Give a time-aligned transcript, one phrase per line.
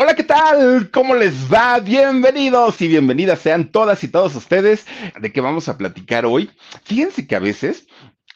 [0.00, 0.92] Hola, ¿qué tal?
[0.92, 1.80] ¿Cómo les va?
[1.80, 4.86] Bienvenidos y bienvenidas sean todas y todos ustedes.
[5.20, 6.50] ¿De qué vamos a platicar hoy?
[6.84, 7.88] Fíjense que a veces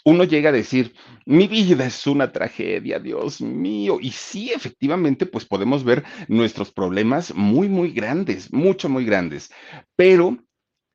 [0.05, 0.93] uno llega a decir,
[1.25, 3.99] mi vida es una tragedia, Dios mío.
[4.01, 9.53] Y sí, efectivamente, pues podemos ver nuestros problemas muy, muy grandes, mucho, muy grandes.
[9.95, 10.39] Pero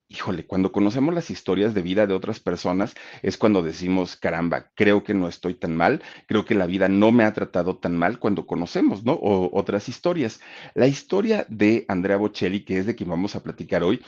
[0.09, 5.03] híjole, cuando conocemos las historias de vida de otras personas es cuando decimos, caramba, creo
[5.03, 8.19] que no estoy tan mal, creo que la vida no me ha tratado tan mal
[8.19, 9.13] cuando conocemos, ¿no?
[9.13, 10.39] O otras historias.
[10.73, 14.01] La historia de Andrea Bocelli, que es de quien vamos a platicar hoy,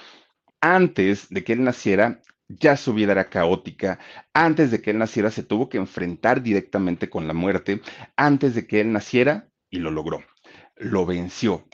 [0.61, 3.99] antes de que él naciera, ya su vida era caótica.
[4.33, 7.81] Antes de que él naciera, se tuvo que enfrentar directamente con la muerte.
[8.15, 10.23] Antes de que él naciera, y lo logró.
[10.77, 11.65] Lo venció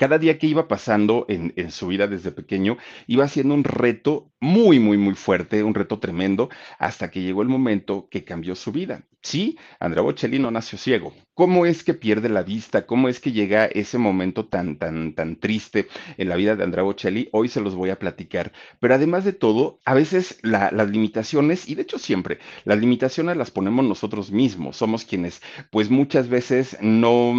[0.00, 4.32] cada día que iba pasando en, en, su vida desde pequeño, iba siendo un reto
[4.40, 6.48] muy, muy, muy fuerte, un reto tremendo,
[6.78, 9.04] hasta que llegó el momento que cambió su vida.
[9.20, 11.12] Sí, Andrea Bocelli no nació ciego.
[11.40, 12.84] ¿Cómo es que pierde la vista?
[12.84, 15.88] ¿Cómo es que llega ese momento tan, tan, tan triste
[16.18, 17.30] en la vida de Andrea Bocelli?
[17.32, 18.52] Hoy se los voy a platicar.
[18.78, 23.38] Pero además de todo, a veces la, las limitaciones, y de hecho siempre, las limitaciones
[23.38, 24.76] las ponemos nosotros mismos.
[24.76, 25.40] Somos quienes,
[25.70, 27.32] pues muchas veces no,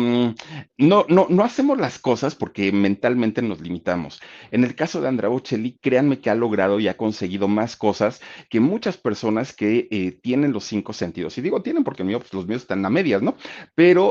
[0.79, 4.19] no, no, no hacemos las cosas porque mentalmente nos limitamos.
[4.50, 8.19] En el caso de Andrea Bocelli, créanme que ha logrado y ha conseguido más cosas
[8.50, 11.38] que muchas personas que eh, tienen los cinco sentidos.
[11.38, 13.35] Y digo, porque mío, pues, los míos están a medias, ¿no?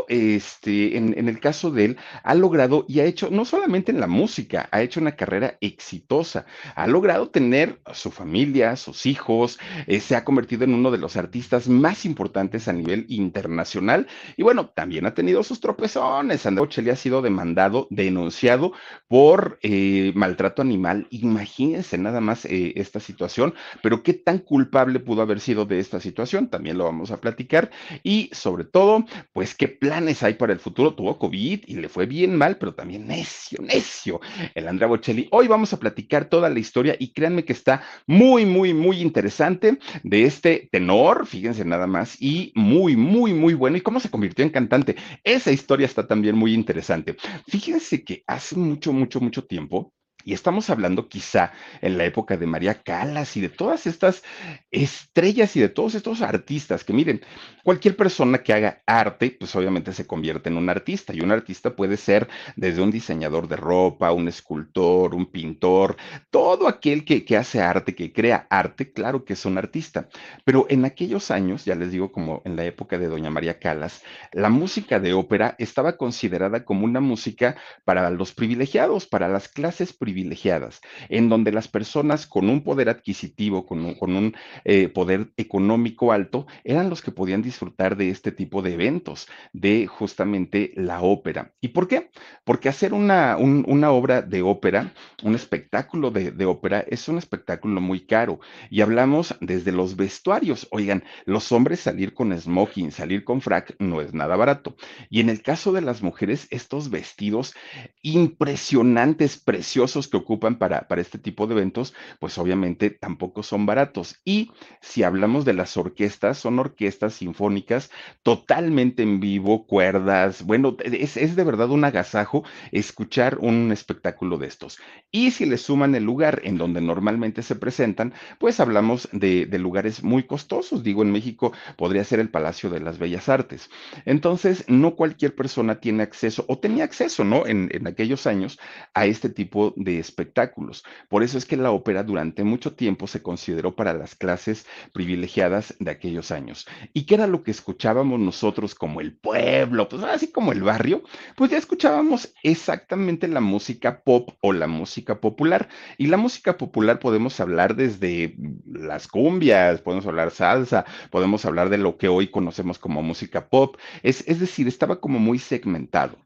[0.08, 4.06] Este, en, el caso de él, ha logrado y ha hecho, no solamente en la
[4.06, 10.16] música, ha hecho una carrera exitosa, ha logrado tener su familia, sus hijos, eh, se
[10.16, 15.06] ha convertido en uno de los artistas más importantes a nivel internacional y bueno, también
[15.06, 16.46] ha tenido sus tropezones.
[16.46, 18.72] André Bocelli ha sido demandado, denunciado
[19.08, 21.06] por eh, maltrato animal.
[21.10, 26.00] Imagínense nada más eh, esta situación, pero qué tan culpable pudo haber sido de esta
[26.00, 27.70] situación, también lo vamos a platicar
[28.02, 30.94] y sobre todo, pues qué planes hay para el futuro.
[30.94, 34.20] Tuvo COVID y le fue bien mal, pero también necio, necio
[34.54, 35.28] el Andrea Bocelli.
[35.30, 39.78] Hoy vamos a platicar toda la historia y créanme que está muy, muy, muy interesante
[40.02, 43.76] de este tenor, fíjense nada más, y muy, muy, muy bueno.
[43.76, 44.96] ¿Y cómo se convirtió en cantante?
[45.24, 47.16] Esa historia está también muy interesante.
[47.48, 49.92] Fíjense que hace mucho, mucho, mucho tiempo,
[50.24, 54.22] y estamos hablando quizá en la época de María Calas y de todas estas
[54.70, 57.22] estrellas y de todos estos artistas que miren,
[57.64, 61.74] cualquier persona que haga arte, pues obviamente se convierte en un artista y un artista
[61.74, 65.96] puede ser desde un diseñador de ropa, un escultor, un pintor,
[66.30, 70.08] todo aquel que, que hace arte, que crea arte, claro que es un artista.
[70.44, 74.02] Pero en aquellos años, ya les digo como en la época de Doña María Calas,
[74.32, 79.92] la música de ópera estaba considerada como una música para los privilegiados, para las clases
[79.92, 84.34] privilegiadas privilegiadas, en donde las personas con un poder adquisitivo, con un,
[84.64, 89.86] eh, poder económico alto, eran los que podían disfrutar de este tipo de eventos, de
[89.86, 91.52] justamente la ópera.
[91.60, 92.10] ¿Y por qué?
[92.44, 97.80] Porque hacer una, un, una obra de ópera, un espectáculo de ópera, es un espectáculo
[97.80, 98.40] muy caro.
[98.68, 100.66] Y hablamos desde los vestuarios.
[100.72, 104.74] Oigan, los hombres salir con smoking, salir con frac, no es nada barato.
[105.08, 107.54] Y en el caso de las mujeres, estos vestidos
[108.02, 114.20] impresionantes, preciosos, que ocupan para, para este tipo de eventos, pues obviamente tampoco son baratos.
[114.24, 114.50] Y
[114.80, 117.90] si hablamos de las orquestas, son orquestas sinfónicas
[118.22, 124.46] totalmente en vivo, cuerdas, bueno, es, es de verdad un agasajo escuchar un espectáculo de
[124.46, 124.78] estos.
[125.10, 129.58] Y si le suman el lugar en donde normalmente se presentan, pues hablamos de, de
[129.58, 130.82] lugares muy costosos.
[130.82, 133.70] Digo, en México podría ser el Palacio de las Bellas Artes.
[134.04, 137.46] Entonces, no cualquier persona tiene acceso o tenía acceso, ¿no?
[137.46, 138.58] En, en aquellos años
[138.94, 140.84] a este tipo de de espectáculos.
[141.08, 145.74] Por eso es que la ópera durante mucho tiempo se consideró para las clases privilegiadas
[145.78, 146.66] de aquellos años.
[146.92, 149.88] ¿Y qué era lo que escuchábamos nosotros como el pueblo?
[149.88, 151.02] Pues así como el barrio,
[151.36, 155.68] pues ya escuchábamos exactamente la música pop o la música popular.
[155.98, 161.78] Y la música popular podemos hablar desde las cumbias, podemos hablar salsa, podemos hablar de
[161.78, 163.76] lo que hoy conocemos como música pop.
[164.02, 166.16] Es, es decir, estaba como muy segmentado.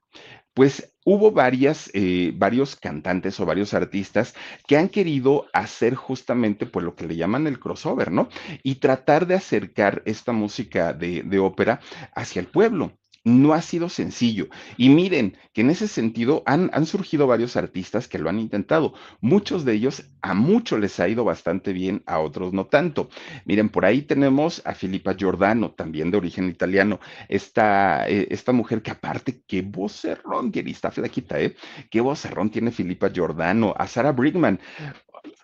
[0.55, 4.35] Pues hubo varias, eh, varios cantantes o varios artistas
[4.67, 8.29] que han querido hacer justamente pues lo que le llaman el crossover, ¿no?
[8.63, 11.81] Y tratar de acercar esta música de, de ópera
[12.15, 12.93] hacia el pueblo
[13.25, 14.49] no ha sido sencillo.
[14.77, 18.95] Y miren que en ese sentido han, han, surgido varios artistas que lo han intentado.
[19.21, 23.09] Muchos de ellos a muchos les ha ido bastante bien, a otros no tanto.
[23.47, 27.01] Miren, por ahí tenemos a Filipa Giordano, también de origen italiano.
[27.29, 31.57] Esta, eh, esta mujer que aparte, qué vocerrón tiene, está flaquita, ¿eh?
[31.91, 33.75] Qué vocerrón tiene Filipa Giordano.
[33.77, 34.61] A Sarah Brigman.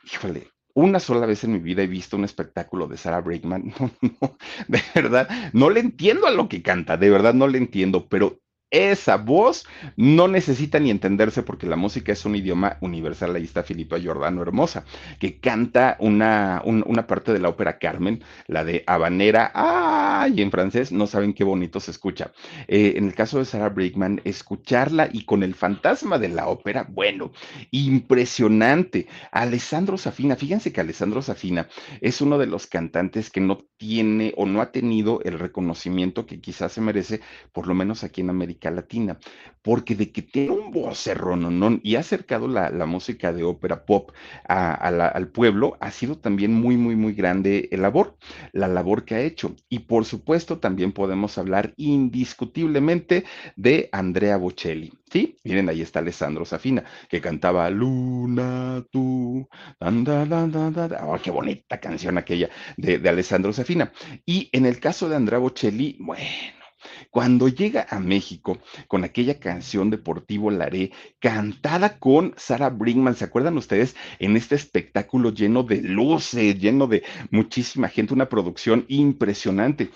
[0.05, 3.73] Híjole, una sola vez en mi vida he visto un espectáculo de Sarah Brigman.
[3.81, 3.91] No,
[4.21, 4.37] no,
[4.69, 8.41] de verdad, no le entiendo a lo que canta, de verdad no le entiendo, pero
[8.71, 13.35] esa voz no necesita ni entenderse porque la música es un idioma universal.
[13.35, 14.85] Ahí está Filipa Giordano Hermosa,
[15.19, 19.51] que canta una, un, una parte de la ópera Carmen, la de Habanera.
[19.55, 20.41] ¡Ay!
[20.41, 22.33] En francés no saben qué bonito se escucha.
[22.69, 26.87] Eh, en el caso de Sarah Brigman, escucharla y con el fantasma de la ópera,
[26.89, 27.33] bueno,
[27.73, 29.09] impresionante.
[29.33, 31.69] Alessandro Safina, fíjense que Alessandro Safina
[32.01, 36.41] es uno de los cantantes que no tiene o no ha tenido el reconocimiento que
[36.41, 37.21] quizás se merece,
[37.53, 39.19] por lo menos aquí en América Latina,
[39.63, 44.11] porque de que tiene un vocerrón y ha acercado la, la, música de ópera pop
[44.49, 48.17] a, al pueblo, ha sido también muy, muy, muy grande el labor,
[48.53, 49.55] la labor que ha hecho.
[49.69, 53.25] Y por supuesto, también podemos hablar indiscutiblemente
[53.57, 54.93] de Andrea Bocelli.
[55.11, 59.49] Sí, miren, ahí está Alessandro Safina, que cantaba Luna, tú,
[59.81, 63.93] dan, da, da, da, oh, qué bonita canción aquella de, de Alessandro Safina.
[64.25, 66.60] Y en el caso de Andrea Bocelli, bueno,
[67.11, 73.57] cuando llega a México con aquella canción Deportivo Laré, cantada con Sarah Brinkman, ¿se acuerdan
[73.57, 73.97] ustedes?
[74.19, 79.91] En este espectáculo lleno de luces, lleno de muchísima gente, una producción impresionante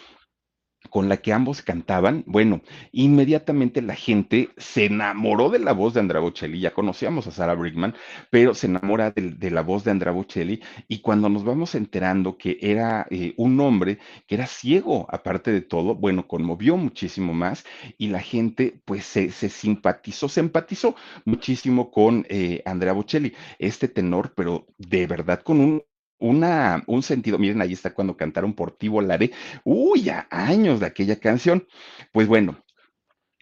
[0.94, 2.62] con la que ambos cantaban, bueno,
[2.92, 7.56] inmediatamente la gente se enamoró de la voz de Andrea Bocelli, ya conocíamos a Sarah
[7.56, 7.96] Brigman,
[8.30, 12.58] pero se enamora de, la voz de Andrea Bocelli y cuando nos vamos enterando que
[12.60, 13.98] era eh, un hombre
[14.28, 17.64] que era ciego, aparte de todo, bueno, conmovió muchísimo más
[17.98, 20.94] y la gente pues se, se simpatizó, se empatizó
[21.24, 25.82] muchísimo con eh, Andrea Bocelli, este tenor, pero de verdad con un
[26.18, 27.38] una, un sentido.
[27.38, 29.32] Miren, ahí está cuando cantaron por ti volaré.
[29.64, 31.66] Uy, ya años de aquella canción.
[32.12, 32.64] Pues bueno,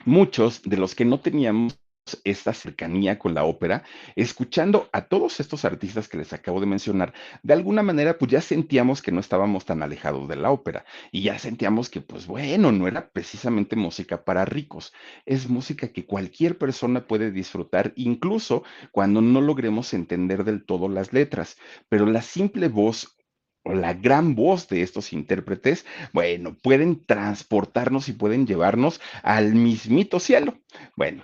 [0.04, 1.81] muchos de los que no teníamos
[2.24, 3.84] esta cercanía con la ópera,
[4.16, 7.12] escuchando a todos estos artistas que les acabo de mencionar,
[7.42, 11.22] de alguna manera pues ya sentíamos que no estábamos tan alejados de la ópera y
[11.22, 14.92] ya sentíamos que pues bueno, no era precisamente música para ricos,
[15.26, 21.12] es música que cualquier persona puede disfrutar incluso cuando no logremos entender del todo las
[21.12, 21.56] letras,
[21.88, 23.16] pero la simple voz
[23.64, 30.18] o la gran voz de estos intérpretes, bueno, pueden transportarnos y pueden llevarnos al mismito
[30.18, 30.58] cielo.
[30.96, 31.22] Bueno,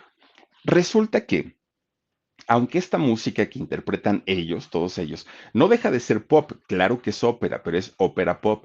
[0.65, 1.57] Resulta que,
[2.47, 7.11] aunque esta música que interpretan ellos, todos ellos, no deja de ser pop, claro que
[7.11, 8.65] es ópera, pero es ópera pop,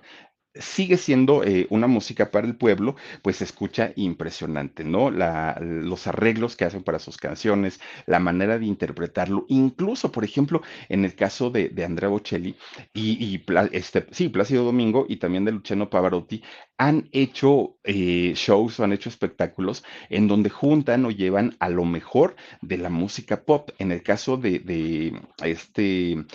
[0.55, 5.09] sigue siendo eh, una música para el pueblo, pues se escucha impresionante, ¿no?
[5.09, 10.61] La, los arreglos que hacen para sus canciones, la manera de interpretarlo, incluso, por ejemplo,
[10.89, 12.55] en el caso de, Andrea Bocelli
[12.93, 16.43] y, y este, sí, Plácido Domingo y también de Luciano Pavarotti,
[16.77, 22.35] han hecho eh, shows han hecho espectáculos en donde juntan o llevan a lo mejor
[22.61, 23.69] de la música pop.
[23.77, 26.25] En el caso de, de este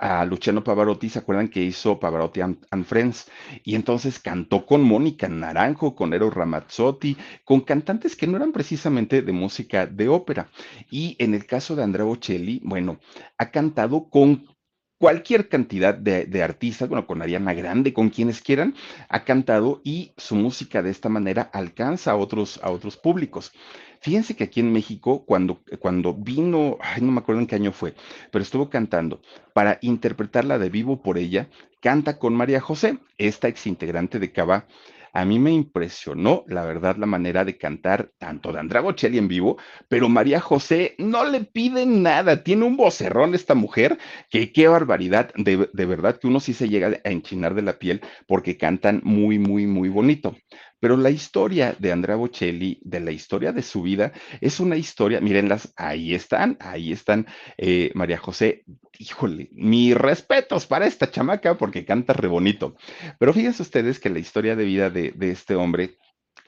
[0.00, 3.30] a Luciano Pavarotti, ¿se acuerdan que hizo Pavarotti and, and, Friends?
[3.62, 9.22] Y entonces cantó con Mónica Naranjo, con Eros Ramazzotti, con cantantes que no eran precisamente
[9.22, 10.48] de música de ópera.
[10.90, 12.98] Y en el caso de Andrea Bocelli, bueno,
[13.38, 14.46] ha cantado con
[14.98, 18.74] cualquier cantidad de, de, artistas, bueno, con Ariana Grande, con quienes quieran,
[19.08, 23.52] ha cantado y su música de esta manera alcanza a otros, a otros públicos.
[24.00, 27.72] Fíjense que aquí en México, cuando, cuando vino, ay, no me acuerdo en qué año
[27.72, 27.94] fue,
[28.30, 29.22] pero estuvo cantando
[29.54, 31.48] para interpretarla de vivo por ella,
[31.80, 34.66] canta con María José, esta exintegrante de Cava
[35.14, 39.28] a mí me impresionó, la verdad, la manera de cantar tanto de Andrea Bocelli en
[39.28, 39.56] vivo,
[39.88, 43.96] pero María José no le pide nada, tiene un vocerrón esta mujer,
[44.28, 47.78] que qué barbaridad, de, de verdad que uno sí se llega a enchinar de la
[47.78, 50.36] piel porque cantan muy, muy, muy bonito.
[50.80, 55.20] Pero la historia de Andrea Bocelli, de la historia de su vida, es una historia,
[55.20, 57.26] mírenlas, ahí están, ahí están,
[57.56, 58.64] eh, María José,
[58.98, 62.76] híjole, mis respetos para esta chamaca porque canta re bonito.
[63.18, 65.96] Pero fíjense ustedes que la historia de vida de, de este hombre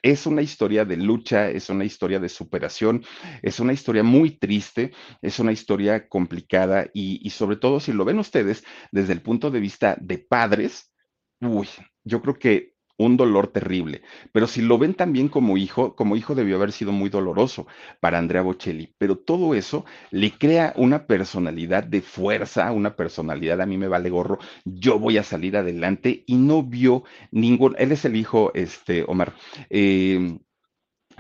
[0.03, 3.05] es una historia de lucha, es una historia de superación,
[3.43, 8.05] es una historia muy triste, es una historia complicada y, y sobre todo si lo
[8.05, 10.93] ven ustedes desde el punto de vista de padres,
[11.41, 11.69] uy,
[12.05, 14.03] yo creo que un dolor terrible.
[14.33, 17.67] Pero si lo ven también como hijo, como hijo debió haber sido muy doloroso
[18.01, 18.95] para Andrea Bocelli.
[18.99, 24.11] Pero todo eso le crea una personalidad de fuerza, una personalidad, a mí me vale
[24.11, 29.05] gorro, yo voy a salir adelante y no vio ningún, él es el hijo, este,
[29.07, 29.35] Omar,
[29.71, 30.39] eh,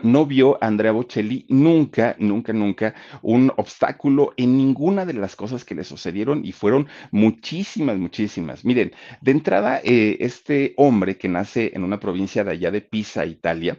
[0.03, 5.75] no vio Andrea Bocelli nunca, nunca, nunca un obstáculo en ninguna de las cosas que
[5.75, 8.65] le sucedieron y fueron muchísimas, muchísimas.
[8.65, 13.27] Miren, de entrada, eh, este hombre que nace en una provincia de allá de Pisa,
[13.27, 13.79] Italia,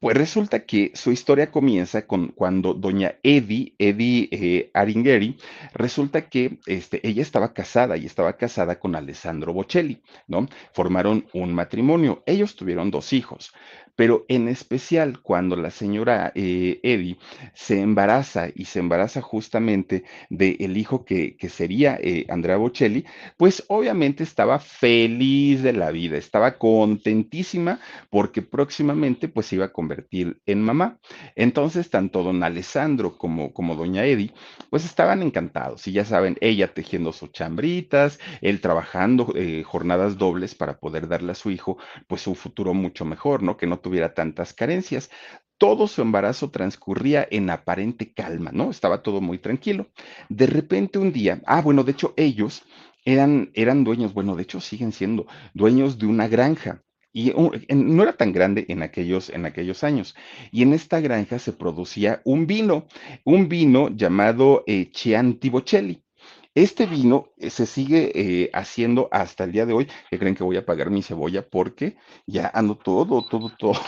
[0.00, 4.70] Pues resulta que su historia comienza con cuando doña Eddie, Eddie eh,
[5.74, 10.48] resulta que este, ella estaba casada y estaba casada con Alessandro Bocelli, ¿no?
[10.72, 12.22] Formaron un matrimonio.
[12.24, 13.52] Ellos tuvieron dos hijos
[14.00, 17.18] pero en especial cuando la señora eh, Eddie
[17.52, 23.04] se embaraza y se embaraza justamente del hijo que, sería eh, Andrea Bocelli,
[23.36, 27.78] pues obviamente estaba feliz de la vida, estaba contentísima
[28.08, 30.98] porque próximamente pues se iba a convertir en mamá.
[31.36, 34.32] Entonces, tanto don Alessandro como, como doña Eddie,
[34.70, 40.54] pues estaban encantados y ya saben, ella tejiendo sus chambritas, él trabajando eh, jornadas dobles
[40.54, 41.76] para poder darle a su hijo
[42.06, 43.58] pues un futuro mucho mejor, ¿no?
[43.58, 45.10] Que no tuviera tantas carencias.
[45.58, 48.70] Todo su embarazo transcurría en aparente calma, ¿no?
[48.70, 49.88] Estaba todo muy tranquilo.
[50.28, 52.62] De repente un día, ah, bueno, de hecho ellos
[53.04, 56.84] eran, eran dueños, bueno, de hecho siguen siendo dueños de una granja.
[57.12, 57.32] Y
[57.74, 60.14] no era tan grande en aquellos, en aquellos años.
[60.52, 62.86] Y en esta granja se producía un vino,
[63.24, 66.04] un vino llamado eh, Chianti Bocelli.
[66.54, 69.88] Este vino eh, se sigue eh, haciendo hasta el día de hoy.
[70.10, 71.48] que creen que voy a pagar mi cebolla?
[71.48, 73.80] Porque ya ando todo, todo, todo.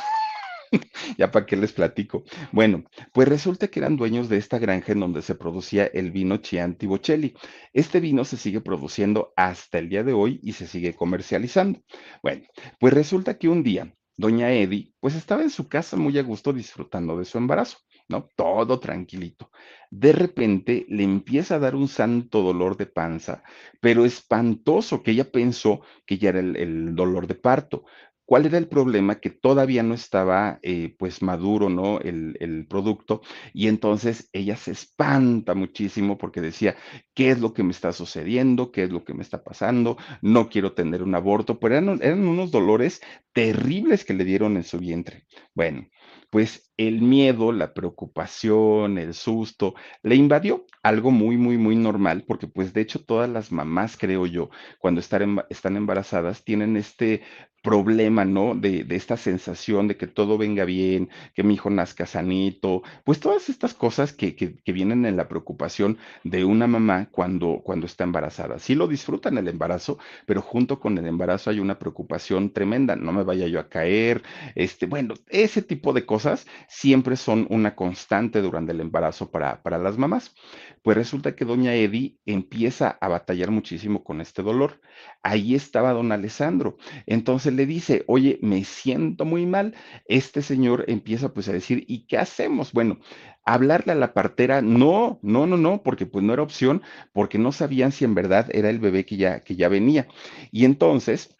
[1.19, 2.25] ya para qué les platico.
[2.52, 6.37] Bueno, pues resulta que eran dueños de esta granja en donde se producía el vino
[6.37, 7.35] Chianti Bocelli.
[7.73, 11.81] Este vino se sigue produciendo hasta el día de hoy y se sigue comercializando.
[12.23, 12.45] Bueno,
[12.78, 16.52] pues resulta que un día doña Eddie pues estaba en su casa muy a gusto
[16.52, 17.78] disfrutando de su embarazo.
[18.09, 18.28] ¿No?
[18.37, 19.50] Todo tranquilito.
[19.90, 23.42] De repente le empieza a dar un santo dolor de panza,
[23.80, 27.85] pero espantoso, que ella pensó que ya era el, dolor de parto.
[28.25, 29.21] ¿Cuál era el problema?
[29.21, 32.00] Que todavía no estaba eh, pues maduro, ¿no?
[32.00, 33.21] El, el, producto
[33.52, 36.75] y entonces ella se espanta muchísimo porque decía,
[37.14, 38.73] ¿qué es lo que me está sucediendo?
[38.73, 39.99] ¿Qué es lo que me está pasando?
[40.23, 43.02] No quiero tener un aborto, pero eran, eran unos dolores
[43.35, 45.26] terribles que le dieron en su vientre.
[45.54, 45.87] Bueno,
[46.30, 52.47] pues el miedo, la preocupación, el susto, le invadió algo muy, muy, muy normal, porque
[52.47, 57.23] pues de hecho todas las mamás, creo yo, cuando están, embarazadas, tienen este
[57.62, 58.57] problema, ¿no?
[58.57, 63.49] De, esta sensación de que todo venga bien, que mi hijo nazca sanito, pues todas
[63.49, 64.33] estas cosas que,
[64.67, 68.59] vienen en la preocupación de una mamá cuando, cuando está embarazada.
[68.59, 73.12] Sí lo disfrutan el embarazo, pero junto con el embarazo hay una preocupación tremenda, no
[73.12, 74.23] me vaya yo a caer,
[74.55, 79.76] este, bueno, ese tipo de cosas siempre son una constante durante el embarazo para, para
[79.76, 80.35] las mamás.
[80.83, 84.81] Pues resulta que doña Eddie empieza a batallar muchísimo con este dolor.
[85.23, 86.79] Ahí estaba don Alessandro.
[87.05, 89.75] Entonces le dice, oye, me siento muy mal.
[90.07, 92.73] Este señor empieza pues a decir, ¿y qué hacemos?
[92.73, 93.00] Bueno,
[93.45, 97.52] hablarle a la partera, no, no, no, no, porque pues no era opción, porque no
[97.52, 100.09] sabían si en verdad era el bebé que ya, que ya venía.
[100.50, 101.37] Y entonces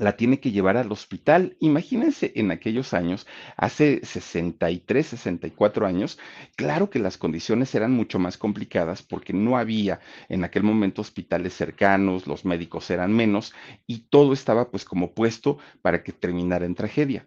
[0.00, 1.56] la tiene que llevar al hospital.
[1.60, 3.26] Imagínense en aquellos años,
[3.56, 6.18] hace 63, 64 años,
[6.56, 11.52] claro que las condiciones eran mucho más complicadas porque no había en aquel momento hospitales
[11.52, 13.52] cercanos, los médicos eran menos
[13.86, 17.26] y todo estaba pues como puesto para que terminara en tragedia.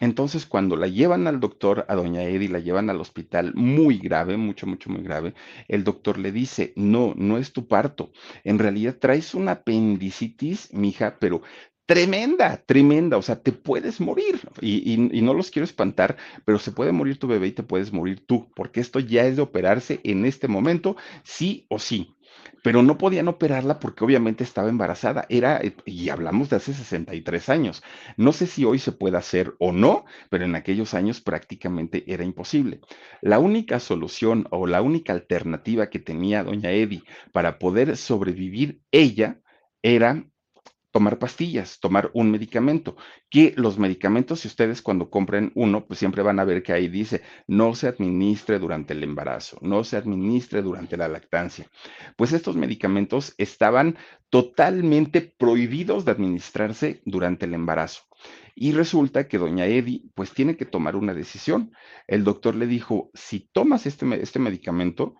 [0.00, 4.36] Entonces, cuando la llevan al doctor, a doña Eddie, la llevan al hospital muy grave,
[4.36, 5.34] mucho, mucho, muy grave,
[5.68, 8.10] el doctor le dice, no, no es tu parto,
[8.42, 11.42] en realidad traes una apendicitis, mija, pero
[11.92, 16.90] tremenda, tremenda, o sea, te puedes morir y, no los quiero espantar, pero se puede
[16.90, 20.24] morir tu bebé y te puedes morir tú, porque esto ya es de operarse en
[20.24, 22.16] este momento, sí o sí
[22.64, 25.26] pero no podían operarla porque obviamente estaba embarazada.
[25.28, 27.82] Era, y hablamos de hace 63 años.
[28.16, 32.24] No sé si hoy se puede hacer o no, pero en aquellos años prácticamente era
[32.24, 32.80] imposible.
[33.20, 39.40] La única solución o la única alternativa que tenía doña Eddie para poder sobrevivir ella
[39.82, 40.24] era
[40.92, 42.96] tomar pastillas, tomar un medicamento,
[43.30, 46.86] que los medicamentos, si ustedes cuando compren uno, pues siempre van a ver que ahí
[46.86, 51.66] dice, no se administre durante el embarazo, no se administre durante la lactancia.
[52.16, 53.96] Pues estos medicamentos estaban
[54.30, 58.02] totalmente prohibidos de administrarse durante el embarazo.
[58.54, 61.72] Y resulta que doña Eddie, pues tiene que tomar una decisión.
[62.06, 65.16] El doctor le dijo, si tomas este, este medicamento,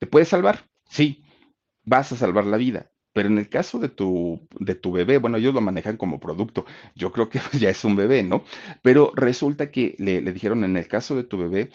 [0.00, 0.68] te puedes salvar.
[0.88, 1.22] Sí,
[1.84, 5.36] vas a salvar la vida, pero en el caso de tu, de tu bebé, bueno,
[5.38, 6.64] ellos lo manejan como producto.
[6.94, 8.44] Yo creo que ya es un bebé, ¿no?
[8.82, 11.70] Pero resulta que le, le dijeron, en el caso de tu bebé,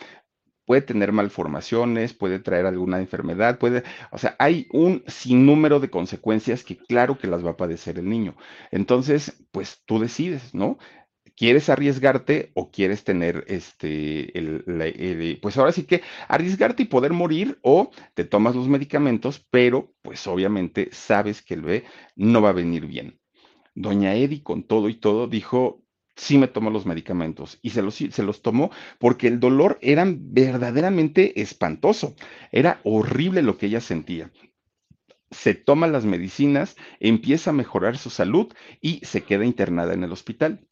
[0.65, 6.63] puede tener malformaciones, puede traer alguna enfermedad, puede, o sea, hay un sinnúmero de consecuencias
[6.63, 8.35] que claro que las va a padecer el niño.
[8.71, 10.77] Entonces, pues tú decides, ¿no?
[11.35, 17.59] ¿Quieres arriesgarte o quieres tener este, el, pues ahora sí que arriesgarte y poder morir
[17.61, 21.83] o te tomas los medicamentos, pero pues obviamente sabes que el bebé
[22.15, 23.19] no va a venir bien.
[23.73, 25.83] Doña Eddie con todo y todo dijo,
[26.15, 30.05] sí me tomo los medicamentos y se los, se los tomó porque el dolor era
[30.07, 32.15] verdaderamente espantoso,
[32.53, 34.31] era horrible lo que ella sentía
[35.31, 40.11] se toma las medicinas, empieza a mejorar su salud y se queda internada en el
[40.11, 40.65] hospital.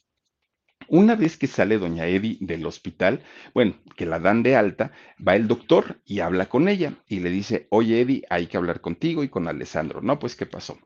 [0.93, 3.23] Una vez que sale doña Eddie del hospital,
[3.55, 4.91] bueno, que la dan de alta,
[5.27, 8.79] va el doctor y habla con ella y le dice, oye Eddie, hay que hablar
[8.79, 10.03] contigo y con Alessandro.
[10.03, 10.77] No, pues, ¿qué pasó?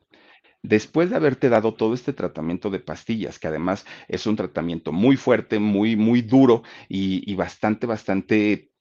[0.63, 5.17] Después de haberte dado todo este tratamiento de pastillas, que además es un tratamiento muy
[5.17, 8.71] fuerte, muy, muy duro y, bastante, bastante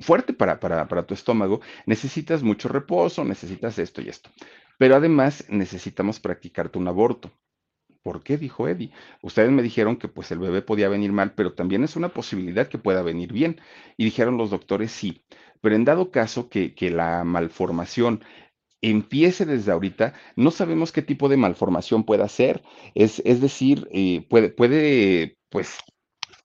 [0.00, 4.30] fuerte para, para, para tu estómago, necesitas mucho reposo, necesitas esto y esto.
[4.78, 7.30] Pero además necesitamos practicarte un aborto.
[8.06, 8.38] ¿Por qué?
[8.38, 8.92] Dijo Eddie.
[9.20, 12.68] Ustedes me dijeron que pues el bebé podía venir mal, pero también es una posibilidad
[12.68, 13.60] que pueda venir bien.
[13.96, 15.24] Y dijeron los doctores sí.
[15.60, 18.22] Pero en dado caso que, que la malformación
[18.80, 22.62] empiece desde ahorita, no sabemos qué tipo de malformación pueda ser.
[22.94, 25.78] Es, es decir, eh, puede, puede, pues,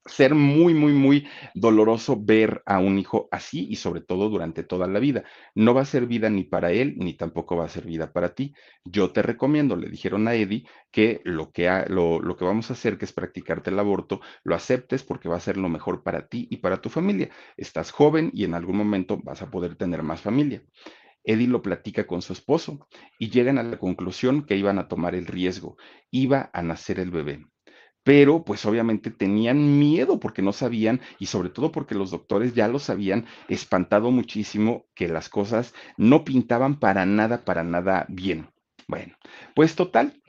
[0.06, 4.88] ser muy, muy, muy doloroso ver a un hijo así y sobre todo durante toda
[4.88, 5.24] la vida.
[5.56, 8.34] No va a ser vida ni para él, ni tampoco va a ser vida para
[8.34, 8.54] ti.
[8.84, 12.74] Yo te recomiendo, le dijeron a Eddie, que lo que, lo, lo que vamos a
[12.74, 16.28] hacer, que es practicarte el aborto, lo aceptes porque va a ser lo mejor para
[16.28, 17.30] ti y para tu familia.
[17.58, 20.64] Estás joven y en algún momento vas a poder tener más familia.
[21.24, 22.88] Eddie lo platica con su esposo
[23.20, 25.78] y llegan a la conclusión que iban a tomar el riesgo.
[26.10, 27.46] Iba a nacer el bebé
[28.04, 32.68] pero pues obviamente tenían miedo porque no sabían y sobre todo porque los doctores ya
[32.68, 38.50] los habían espantado muchísimo que las cosas no pintaban para nada, para nada bien.
[38.88, 39.16] Bueno,
[39.56, 40.22] pues total,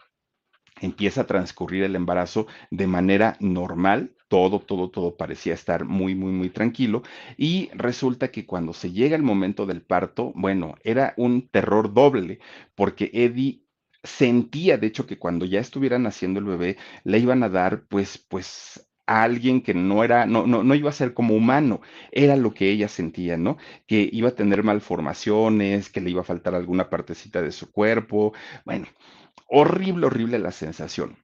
[0.81, 6.33] empieza a transcurrir el embarazo de manera normal, todo, todo, todo parecía estar muy, muy,
[6.33, 7.03] muy tranquilo.
[7.37, 12.41] Y resulta que cuando se llega el momento del parto, bueno, era un terror doble,
[12.75, 13.62] porque Eddie
[14.03, 18.19] sentía, de hecho, que cuando ya estuvieran haciendo el bebé, le iban a dar, pues,
[18.19, 21.81] pues, a alguien que no era, no, no, no iba a ser como humano,
[22.12, 23.57] era lo que ella sentía, ¿no?
[23.87, 28.33] Que iba a tener malformaciones, que le iba a faltar alguna partecita de su cuerpo.
[28.65, 28.87] Bueno,
[29.49, 31.19] horrible, horrible la sensación.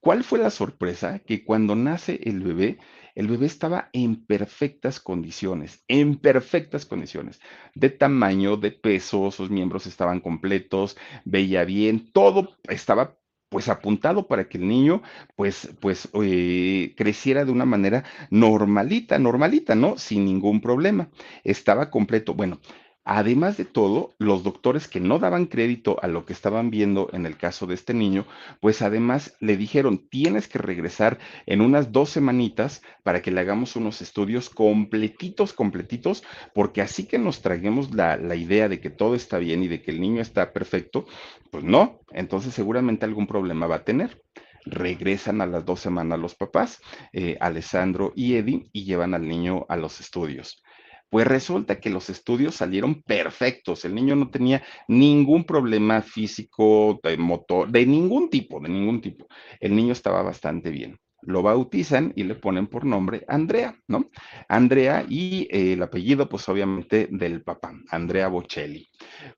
[0.00, 1.20] ¿Cuál fue la sorpresa?
[1.20, 2.78] Que cuando nace el bebé,
[3.14, 7.40] el bebé estaba en perfectas condiciones, en perfectas condiciones,
[7.74, 13.16] de tamaño, de peso, sus miembros estaban completos, veía bien, todo estaba
[13.48, 15.02] pues apuntado para que el niño
[15.36, 19.96] pues pues eh, creciera de una manera normalita, normalita, ¿no?
[19.96, 21.08] Sin ningún problema.
[21.44, 22.34] Estaba completo.
[22.34, 22.60] Bueno,
[23.06, 27.26] Además de todo, los doctores que no daban crédito a lo que estaban viendo en
[27.26, 28.24] el caso de este niño,
[28.60, 33.76] pues además le dijeron, tienes que regresar en unas dos semanitas para que le hagamos
[33.76, 39.38] unos estudios completitos, completitos, porque así que nos traguemos la, idea de que todo está
[39.38, 41.04] bien y de que el niño está perfecto,
[41.50, 44.22] pues no, entonces seguramente algún problema va a tener
[44.66, 46.80] regresan a las dos semanas los papás,
[47.12, 50.64] eh, Alessandro y Eddie, y llevan al niño a los estudios.
[51.10, 53.84] Pues resulta que los estudios salieron perfectos.
[53.84, 59.26] El niño no tenía ningún problema físico, de motor, de ningún tipo, de ningún tipo.
[59.60, 60.98] El niño estaba bastante bien.
[61.26, 64.10] Lo bautizan y le ponen por nombre Andrea, ¿no?
[64.48, 68.88] Andrea y eh, el apellido, pues obviamente del papá, Andrea Bocelli.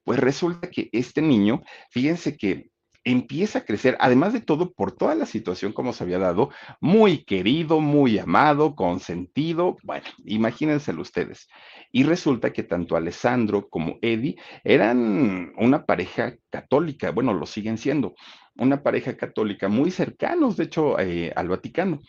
[0.03, 2.71] Pues resulta que este niño, fíjense que
[3.07, 7.25] empieza a crecer, además de todo, por toda la situación como se había dado, muy
[7.25, 11.49] querido, muy amado, consentido, bueno, imagínenselo ustedes.
[11.92, 18.16] Y resulta que tanto Alessandro como Eddie eran una pareja católica, bueno, lo siguen siendo,
[18.57, 22.01] una pareja católica muy cercanos, de hecho, eh, al Vaticano.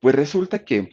[0.00, 0.88] Pues resulta que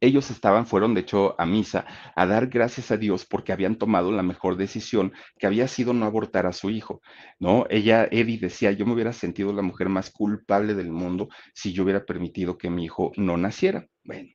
[0.00, 1.84] ellos estaban, fueron de hecho a misa
[2.16, 6.06] a dar gracias a Dios porque habían tomado la mejor decisión que había sido no
[6.06, 7.02] abortar a su hijo,
[7.38, 7.66] ¿no?
[7.70, 11.84] Ella, Eddie decía, yo me hubiera sentido la mujer más culpable del mundo si yo
[11.84, 13.86] hubiera permitido que mi hijo no naciera.
[14.04, 14.28] Bueno,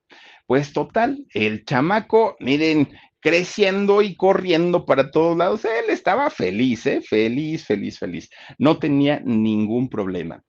[0.46, 7.02] pues total, el chamaco, miren, creciendo y corriendo para todos lados, él estaba feliz, ¿eh?
[7.02, 8.30] Feliz, feliz, feliz.
[8.60, 10.44] No tenía ningún problema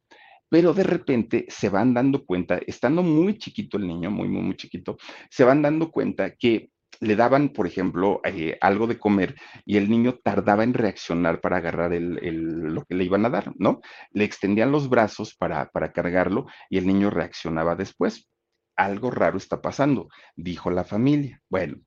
[0.49, 4.57] pero de repente se van dando cuenta, estando muy chiquito el niño, muy, muy, muy
[4.57, 4.97] chiquito,
[5.31, 9.91] se van dando cuenta que le daban, por ejemplo, eh, algo de comer y el
[9.91, 13.81] niño tardaba en reaccionar para agarrar lo que le iban a dar, ¿no?
[14.13, 18.29] Le extendían los brazos para, para cargarlo y el niño reaccionaba después.
[18.77, 21.41] Algo raro está pasando, dijo la familia.
[21.49, 21.79] Bueno,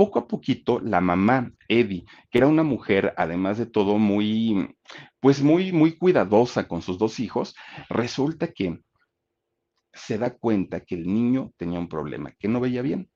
[0.00, 4.74] poco a poquito la mamá, Eddie, que era una mujer, además de todo, muy,
[5.20, 7.54] pues muy, muy cuidadosa con sus dos hijos,
[7.90, 8.80] resulta que
[9.92, 13.10] se da cuenta que el niño tenía un problema, que no veía bien.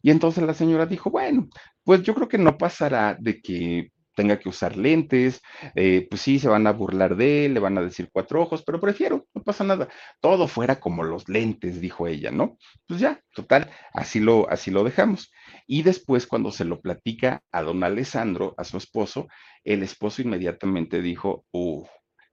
[0.00, 1.48] Y entonces la señora dijo, bueno,
[1.82, 5.40] pues yo creo que no pasará de que tenga que usar lentes,
[5.76, 8.64] eh, pues sí, se van a burlar de él, le van a decir cuatro ojos,
[8.66, 9.88] pero prefiero, no pasa nada,
[10.20, 12.58] todo fuera como los lentes, dijo ella, ¿no?
[12.88, 15.30] Pues ya, total, así lo, así lo dejamos.
[15.68, 19.28] Y después cuando se lo platica a don Alessandro, a su esposo,
[19.62, 21.86] el esposo inmediatamente dijo, uh,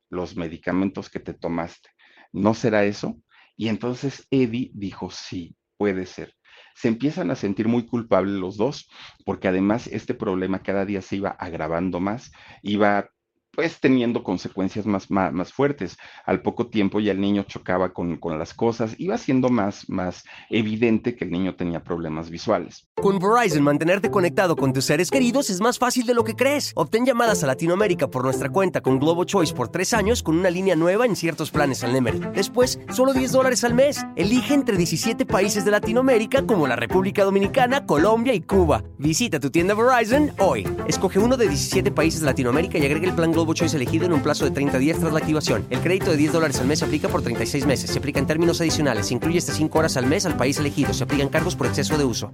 [0.09, 1.89] los medicamentos que te tomaste,
[2.31, 3.15] ¿no será eso?
[3.55, 6.33] Y entonces Eddie dijo, sí, puede ser
[6.75, 8.89] se empiezan a sentir muy culpables los dos,
[9.25, 13.09] porque además este problema cada día se iba agravando más, iba
[13.55, 15.97] pues teniendo consecuencias más, más, fuertes.
[16.25, 20.23] Al poco tiempo ya el niño chocaba con, con, las cosas, iba siendo más, más
[20.49, 22.87] evidente que el niño tenía problemas visuales.
[22.95, 26.73] Con Verizon, mantenerte conectado con tus seres queridos es más fácil de lo que crees.
[26.75, 30.49] Obtén llamadas a Latinoamérica por nuestra cuenta con Globo Choice por tres años con una
[30.49, 32.19] línea nueva en ciertos planes al Nemery.
[32.33, 34.05] Después, solo 10 dólares al mes.
[34.15, 38.83] Elige entre 17 países de Latinoamérica como la República Dominicana, Colombia y Cuba.
[38.97, 40.67] Visita tu tienda Verizon hoy.
[40.87, 44.13] Escoge uno de 17 países de Latinoamérica y agrega el plan Globo Globo elegido en
[44.13, 45.67] un plazo de 30 días tras la activación.
[45.69, 47.91] El crédito de 10 dólares al mes se aplica por 36 meses.
[47.91, 49.05] Se aplica en términos adicionales.
[49.05, 50.95] Se incluye hasta 5 horas al mes al país elegido.
[50.95, 52.33] Se aplican cargos por exceso de uso.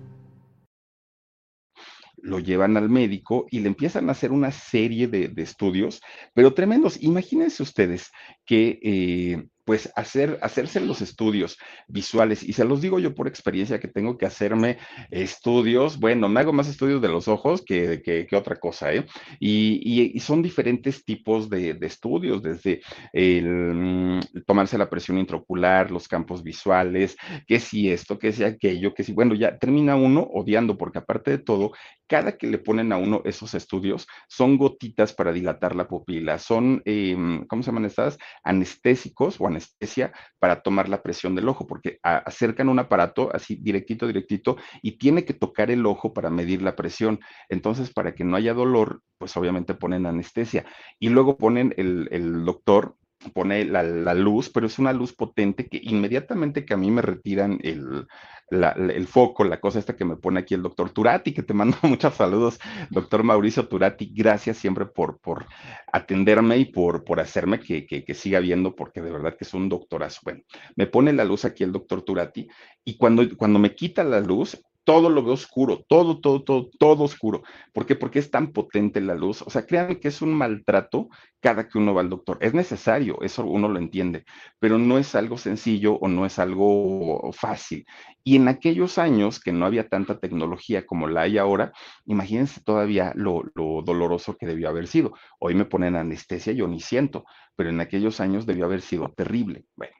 [2.16, 6.00] Lo llevan al médico y le empiezan a hacer una serie de, estudios,
[6.34, 7.04] pero tremendos.
[7.04, 8.10] Imagínense ustedes
[8.46, 13.80] que eh, pues hacer, hacerse los estudios visuales, y se los digo yo por experiencia
[13.80, 14.78] que tengo que hacerme
[15.10, 19.06] estudios, bueno, me hago más estudios de los ojos que, que, otra cosa, ¿eh?
[19.40, 22.82] Y, y, son diferentes tipos de, de estudios, desde
[23.14, 28.94] el, mm, tomarse la presión intraocular, los campos visuales, que si esto, que si aquello,
[28.94, 31.72] que si, bueno, ya termina uno odiando, porque aparte de todo,
[32.12, 36.82] cada que le ponen a uno esos estudios, son gotitas para dilatar la pupila, son,
[36.84, 38.18] em, ¿cómo se llaman estas?
[38.44, 44.08] Anestésicos o anestesia para tomar la presión del ojo, porque acercan un aparato así directito,
[44.08, 47.22] directito, y tiene que tocar el ojo para medir la presión.
[47.48, 50.66] Entonces, para que no haya dolor, pues obviamente ponen anestesia.
[51.00, 52.98] Y luego ponen el, el doctor
[53.30, 57.60] pone la, luz, pero es una luz potente que inmediatamente que a mí me retiran
[57.62, 58.08] el,
[58.52, 61.78] el, foco, la cosa esta que me pone aquí el doctor Turati, que te mando
[61.84, 62.60] muchos saludos,
[62.90, 65.46] doctor Mauricio Turati, gracias siempre por, por
[65.92, 69.70] atenderme y por, por hacerme que, que, siga viendo, porque de verdad que es un
[69.70, 70.20] doctorazo.
[70.24, 70.42] Bueno,
[70.76, 72.48] me pone la luz aquí el doctor Turati
[72.84, 77.04] y cuando, cuando me quita la luz, todo lo veo oscuro, todo, todo, todo, todo
[77.04, 77.44] oscuro.
[77.74, 77.96] ¿Por qué?
[77.96, 79.42] Porque es tan potente la luz.
[79.44, 82.38] O sea, créanme que es un maltrato cada que uno va al doctor.
[82.42, 84.26] Es necesario, eso uno lo entiende,
[84.60, 87.86] pero no es algo sencillo o no es algo fácil.
[88.24, 91.74] Y en aquellos años que no había tanta tecnología como la hay ahora,
[92.06, 95.14] imagínense todavía lo, lo doloroso que debió haber sido.
[95.40, 99.66] Hoy me ponen anestesia, yo ni siento, pero en aquellos años debió haber sido terrible.
[99.76, 99.96] Bueno,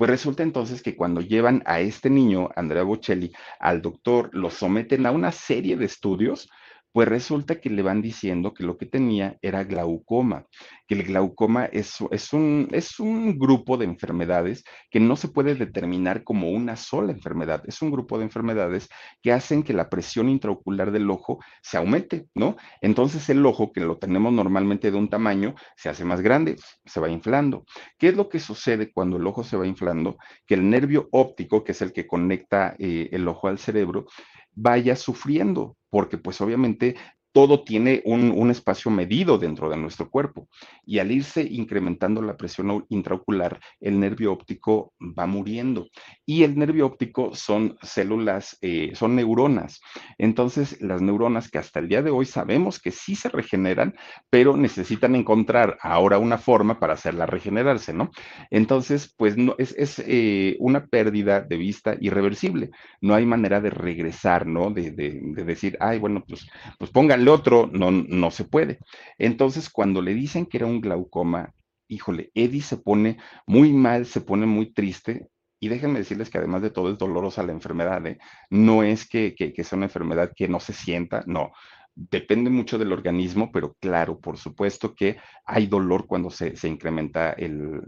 [0.00, 5.04] pues resulta entonces que cuando llevan a este niño, Andrea Bocelli, al doctor, lo someten
[5.04, 6.48] a una serie de estudios
[6.92, 10.46] pues resulta que le van diciendo que lo que tenía era glaucoma,
[10.86, 16.76] que el glaucoma es, un grupo de enfermedades que no se puede determinar como una
[16.76, 18.88] sola enfermedad, es un grupo de enfermedades
[19.22, 22.56] que hacen que la presión intraocular del ojo se aumente, ¿no?
[22.80, 27.00] Entonces el ojo, que lo tenemos normalmente de un tamaño, se hace más grande, se
[27.00, 27.64] va inflando.
[27.98, 30.16] ¿Qué es lo que sucede cuando el ojo se va inflando?
[30.46, 34.06] Que el nervio óptico, que es el que conecta eh, el ojo al cerebro,
[34.54, 36.96] vaya sufriendo, porque pues obviamente
[37.32, 40.48] todo tiene un, un, espacio medido dentro de nuestro cuerpo
[40.84, 45.88] y al irse incrementando la presión intraocular, el nervio óptico va muriendo
[46.26, 49.80] y el nervio óptico son células, eh, son neuronas.
[50.18, 53.94] Entonces, las neuronas que hasta el día de hoy sabemos que sí se regeneran,
[54.28, 58.10] pero necesitan encontrar ahora una forma para hacerla regenerarse, ¿no?
[58.50, 62.70] Entonces, pues no, es, es eh, una pérdida de vista irreversible.
[63.00, 64.70] No hay manera de regresar, ¿no?
[64.70, 68.78] De, de, de decir, ay, bueno, pues, pues pongan el otro, no, no se puede.
[69.18, 71.54] Entonces, cuando le dicen que era un glaucoma,
[71.88, 75.28] híjole, Eddie se pone muy mal, se pone muy triste.
[75.60, 78.18] Y déjenme decirles que además de todo es dolorosa la enfermedad, ¿eh?
[78.48, 81.52] No es que, que, que sea una enfermedad que no se sienta, no,
[81.94, 87.32] depende mucho del organismo, pero claro, por supuesto que hay dolor cuando se, se incrementa
[87.32, 87.82] el,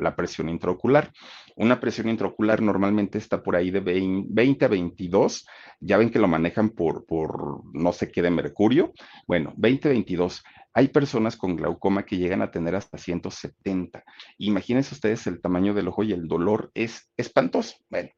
[0.00, 1.12] la presión intraocular.
[1.56, 5.46] Una presión intraocular normalmente está por ahí de 20, 20 a 22,
[5.80, 8.92] ya ven que lo manejan por, por no sé qué de mercurio.
[9.26, 10.42] Bueno, 20 a 22.
[10.74, 14.04] Hay personas con glaucoma que llegan a tener hasta 170.
[14.38, 17.76] Imagínense ustedes el tamaño del ojo y el dolor es espantoso.
[17.90, 18.10] Bueno,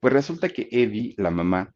[0.00, 1.72] pues resulta que Eddie, la mamá,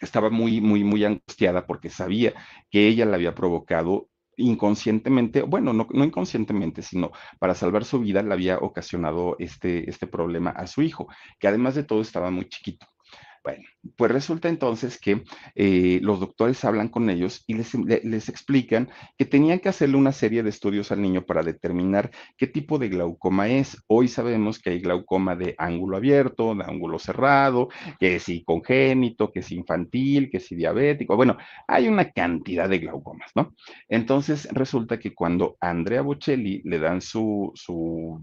[0.00, 2.34] estaba muy, muy, muy angustiada porque sabía
[2.70, 8.22] que ella la había provocado inconscientemente, bueno, no, no, inconscientemente, sino para salvar su vida,
[8.22, 11.08] le había ocasionado este, este problema a su hijo,
[11.38, 12.86] que además de todo estaba muy chiquito.
[13.42, 13.64] Bueno,
[13.96, 15.24] pues resulta entonces que
[15.54, 20.42] eh, los doctores hablan con ellos y les, explican que tenían que hacerle una serie
[20.42, 23.82] de estudios al niño para determinar qué tipo de glaucoma es.
[23.86, 29.40] Hoy sabemos que hay glaucoma de ángulo abierto, de ángulo cerrado, que es congénito, que
[29.40, 31.16] es infantil, que es diabético.
[31.16, 33.54] Bueno, hay una cantidad de glaucomas, ¿no?
[33.88, 38.20] Entonces resulta que cuando a Andrea Bocelli le dan su, su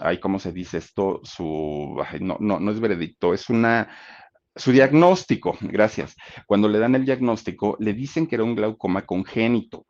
[0.00, 1.20] ay, ¿cómo se dice esto?
[1.24, 3.88] Su, no, no, no es veredicto, es una
[4.58, 6.16] su diagnóstico, gracias.
[6.46, 9.86] Cuando le dan el diagnóstico, le dicen que era un glaucoma congénito.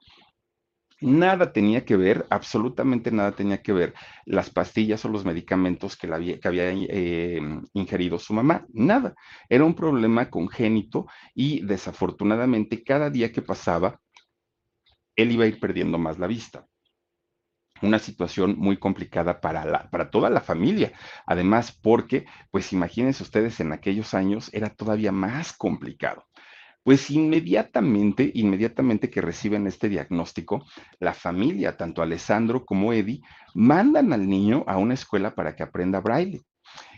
[1.00, 3.94] Nada tenía que ver, absolutamente nada tenía que ver
[4.26, 7.40] las pastillas o los medicamentos que, había, que eh,
[7.72, 8.66] ingerido su mamá.
[8.72, 9.14] Nada.
[9.48, 14.00] Era un problema congénito y desafortunadamente cada día que pasaba,
[15.16, 16.67] él iba a ir perdiendo más la vista
[17.83, 20.93] una situación muy complicada para, la, para toda la familia.
[21.27, 26.25] Además, porque, pues imagínense ustedes, en aquellos años era todavía más complicado.
[26.83, 30.64] Pues inmediatamente, inmediatamente que reciben este diagnóstico,
[31.01, 33.21] la familia, tanto Alessandro como Eddie,
[33.55, 36.43] mandan al niño a una escuela para que aprenda braille.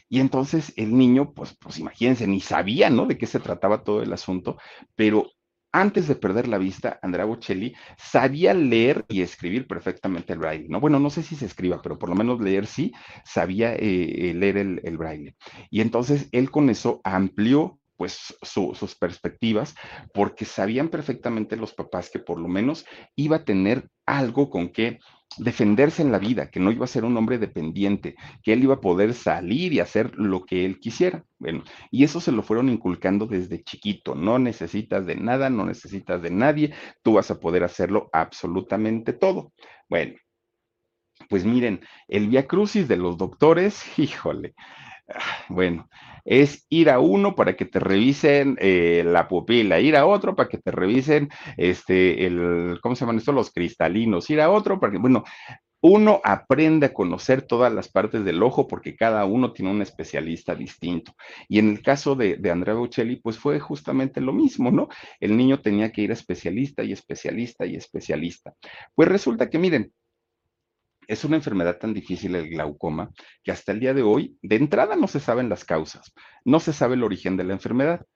[0.08, 3.06] Y entonces el niño, pues, pues imagínense, ni sabía, ¿no?
[3.06, 4.58] De qué se trataba todo el asunto,
[4.94, 5.30] pero
[5.72, 10.80] antes de perder la vista, Andrea Bocelli sabía leer y escribir perfectamente el braille, ¿no?
[10.80, 12.92] Bueno, no sé si se escriba, pero por lo menos leer sí,
[13.24, 15.36] sabía eh, eh leer el, braille.
[15.70, 19.74] Y entonces él con eso amplió pues su, sus perspectivas,
[20.14, 24.98] porque sabían perfectamente los papás que por lo menos iba a tener algo con que
[25.38, 28.74] defenderse en la vida, que no iba a ser un hombre dependiente, que él iba
[28.74, 31.24] a poder salir y hacer lo que él quisiera.
[31.38, 34.14] Bueno, y eso se lo fueron inculcando desde chiquito.
[34.14, 39.52] No necesitas de nada, no necesitas de nadie, tú vas a poder hacerlo absolutamente todo.
[39.88, 40.14] Bueno,
[41.28, 44.54] pues miren, el via crucis de los doctores, híjole,
[45.48, 45.88] bueno,
[46.24, 50.48] es ir a uno para que te revisen eh, la pupila, ir a otro para
[50.48, 53.32] que te revisen este, el, ¿cómo se llaman esto?
[53.32, 55.24] Los cristalinos, ir a otro para que, bueno,
[55.82, 60.54] uno aprende a conocer todas las partes del ojo porque cada uno tiene un especialista
[60.54, 61.14] distinto.
[61.48, 64.88] Y en el caso de, de Andrea Bocelli, pues fue justamente lo mismo, ¿no?
[65.20, 68.54] El niño tenía que ir a especialista y especialista y especialista.
[68.94, 69.90] Pues resulta que, miren,
[71.10, 73.10] es una enfermedad tan difícil el glaucoma
[73.42, 76.12] que hasta el día de hoy, de entrada no se saben las causas,
[76.44, 78.06] no se sabe el origen de la enfermedad.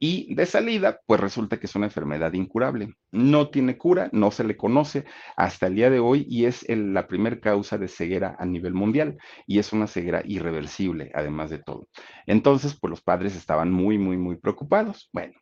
[0.00, 2.94] Y de salida, pues resulta que es una enfermedad incurable.
[3.10, 5.04] No tiene cura, no se le conoce
[5.36, 9.18] hasta el día de hoy y es la primer causa de ceguera a nivel mundial
[9.46, 11.88] y es una ceguera irreversible, además de todo.
[12.26, 15.10] Entonces, pues los padres estaban muy, muy, muy preocupados.
[15.12, 15.34] Bueno,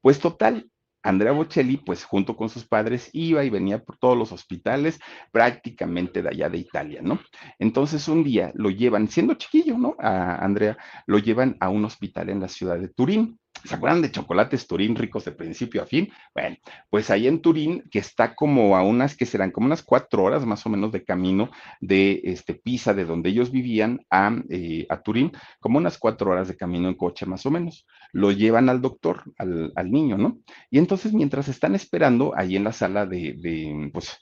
[0.00, 0.70] pues total,
[1.08, 5.00] Andrea Bocelli, pues junto con sus padres, iba y venía por todos los hospitales
[5.32, 7.18] prácticamente de allá de Italia, ¿no?
[7.58, 9.96] Entonces un día lo llevan, siendo chiquillo, ¿no?
[9.98, 13.38] A Andrea, lo llevan a un hospital en la ciudad de Turín.
[13.64, 16.10] ¿Se acuerdan de chocolates Turín ricos de principio a fin?
[16.34, 16.56] Bueno,
[16.90, 20.46] pues ahí en Turín, que está como a unas, que serán como unas cuatro horas
[20.46, 25.02] más o menos de camino de este, Pisa, de donde ellos vivían, a, eh, a
[25.02, 27.86] Turín, como unas cuatro horas de camino en coche más o menos.
[28.12, 30.38] Lo llevan al doctor, al, al niño, ¿no?
[30.70, 34.18] Y entonces mientras están esperando ahí en la sala de, de, pues,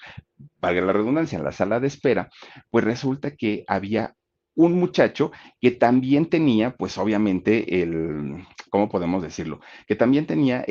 [0.60, 2.28] valga la redundancia, en la sala de espera,
[2.70, 4.14] pues resulta que había
[4.56, 9.60] un muchacho que también tenía, pues obviamente, el, ¿cómo podemos decirlo?
[9.86, 10.64] Que también tenía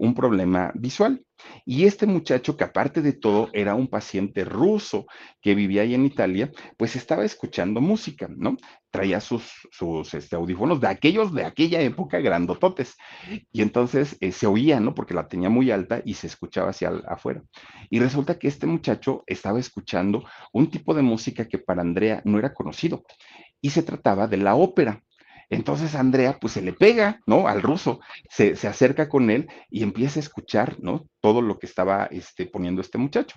[0.00, 1.24] un problema visual.
[1.64, 5.06] Y este muchacho, que aparte de todo era un paciente ruso
[5.40, 8.56] que vivía ahí en Italia, pues estaba escuchando música, ¿no?
[8.90, 9.52] Traía sus,
[10.12, 12.96] este, audífonos de aquellos de aquella época grandototes.
[13.52, 14.94] Y entonces eh, se oía, ¿no?
[14.94, 17.42] Porque la tenía muy alta y se escuchaba hacia afuera.
[17.90, 22.38] Y resulta que este muchacho estaba escuchando un tipo de música que para Andrea no
[22.38, 23.04] era conocido.
[23.60, 25.02] Y se trataba de la ópera.
[25.48, 27.46] Entonces Andrea pues se le pega, ¿no?
[27.48, 31.06] Al ruso, se, acerca con él y empieza a escuchar, ¿no?
[31.20, 33.36] Todo lo que estaba este, poniendo este muchacho.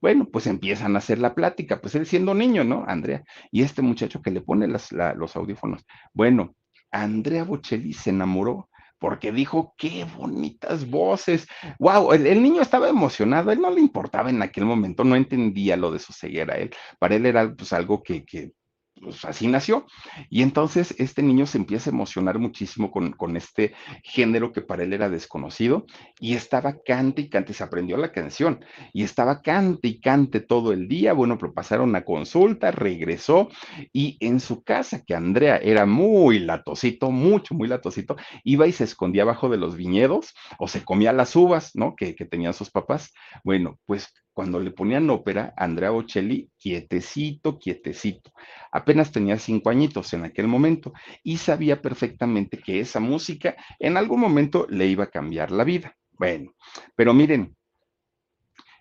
[0.00, 2.84] Bueno, pues empiezan a hacer la plática, pues él siendo niño, ¿no?
[2.86, 5.84] Andrea, y este muchacho que le pone los audífonos.
[6.14, 6.54] Bueno,
[6.90, 11.48] Andrea Bocelli se enamoró porque dijo, qué bonitas voces.
[11.78, 15.76] Wow, el, el, niño estaba emocionado, él no le importaba en aquel momento, no entendía
[15.76, 18.52] lo de su ceguera, él, para él era pues algo que, que
[19.00, 19.86] pues así nació.
[20.28, 24.82] Y entonces este niño se empieza a emocionar muchísimo con, con, este género que para
[24.82, 25.86] él era desconocido
[26.18, 30.72] y estaba cante y cante, se aprendió la canción y estaba cante y cante todo
[30.72, 31.12] el día.
[31.12, 33.48] Bueno, pero pasaron a consulta, regresó
[33.92, 38.84] y en su casa, que Andrea era muy latosito, mucho, muy latosito, iba y se
[38.84, 41.94] escondía abajo de los viñedos o se comía las uvas, ¿no?
[41.96, 43.12] Que, que tenían sus papás.
[43.44, 48.32] Bueno, pues cuando le ponían ópera, Andrea Bocelli, quietecito, quietecito.
[48.72, 54.20] Apenas tenía cinco añitos en aquel momento y sabía perfectamente que esa música en algún
[54.20, 55.96] momento le iba a cambiar la vida.
[56.12, 56.54] Bueno,
[56.94, 57.56] pero miren,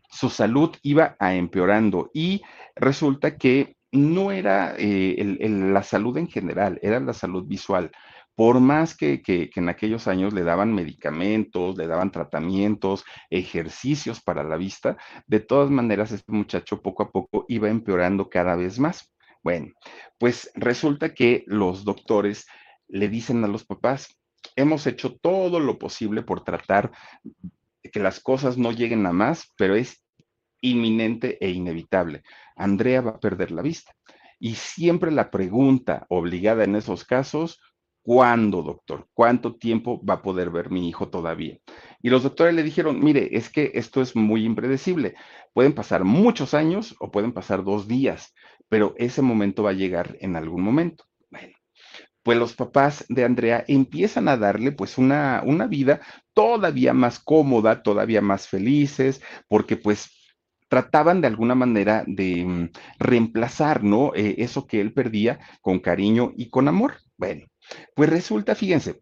[0.09, 2.41] su salud iba a empeorando y
[2.75, 7.91] resulta que no era eh, la salud en general, era la salud visual
[8.39, 9.21] por más que,
[9.53, 14.95] en aquellos años le daban medicamentos, le daban tratamientos, ejercicios para la vista,
[15.27, 19.11] de todas maneras este muchacho poco a poco iba empeorando cada vez más.
[19.43, 19.73] Bueno,
[20.17, 22.47] pues resulta que los doctores
[22.87, 24.17] le dicen a los papás,
[24.55, 26.93] hemos hecho todo lo posible por tratar
[27.91, 30.01] que las cosas no lleguen a más, pero es
[30.61, 32.23] inminente e inevitable.
[32.55, 33.91] Andrea va a perder la vista.
[34.39, 37.59] Y siempre la pregunta obligada en esos casos,
[38.09, 39.07] ¿Cuándo, doctor?
[39.13, 41.59] ¿Cuánto tiempo va a poder ver mi hijo todavía?
[42.01, 45.13] Y los doctores le dijeron, mire, es que esto es muy impredecible.
[45.53, 48.33] Pueden pasar muchos años o pueden pasar dos días,
[48.67, 51.03] pero ese momento va a llegar en algún momento.
[51.29, 51.53] Bueno,
[52.23, 56.01] pues los papás de Andrea empiezan a darle pues una, una vida
[56.33, 60.09] todavía más cómoda, todavía más felices, porque pues
[60.67, 64.13] trataban de alguna manera de mm, reemplazar, ¿no?
[64.15, 66.95] Eh, eso que él perdía con cariño y con amor.
[67.17, 67.45] Bueno,
[67.95, 69.01] pues resulta, fíjense,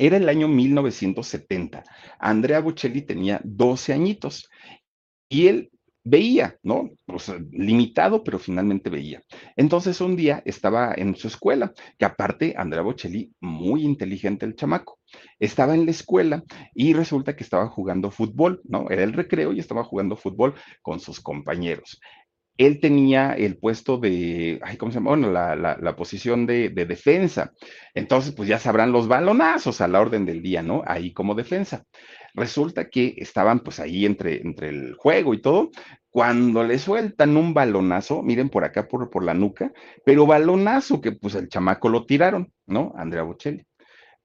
[0.00, 1.84] Era el año 1970.
[2.18, 4.48] Andrea Bocelli tenía 12 añitos
[5.28, 5.70] y él
[6.02, 6.88] veía, ¿no?
[7.04, 9.20] Pues limitado, pero finalmente veía.
[9.56, 14.98] Entonces un día estaba en su escuela, que aparte Andrea Bocelli, muy inteligente el chamaco,
[15.38, 18.88] estaba en la escuela y resulta que estaba jugando fútbol, ¿no?
[18.88, 22.00] Era el recreo y estaba jugando fútbol con sus compañeros
[22.60, 25.16] él tenía el puesto de, ¿cómo se llama?
[25.16, 27.54] Bueno, la, posición de, defensa.
[27.94, 30.82] Entonces, pues ya sabrán los balonazos a la orden del día, ¿no?
[30.86, 31.84] Ahí como defensa.
[32.34, 35.70] Resulta que estaban pues ahí entre, el juego y todo,
[36.10, 39.72] cuando le sueltan un balonazo, miren por acá por, la nuca,
[40.04, 42.92] pero balonazo que pues el chamaco lo tiraron, ¿no?
[42.94, 43.64] Andrea Bocelli.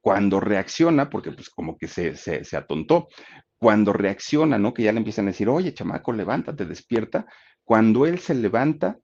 [0.02, 3.08] Cuando reacciona, porque pues como que se atontó,
[3.58, 4.74] cuando reacciona, ¿no?
[4.74, 7.26] Que ya le empiezan a decir, oye, chamaco, levántate, despierta,
[7.64, 8.98] cuando él se levanta,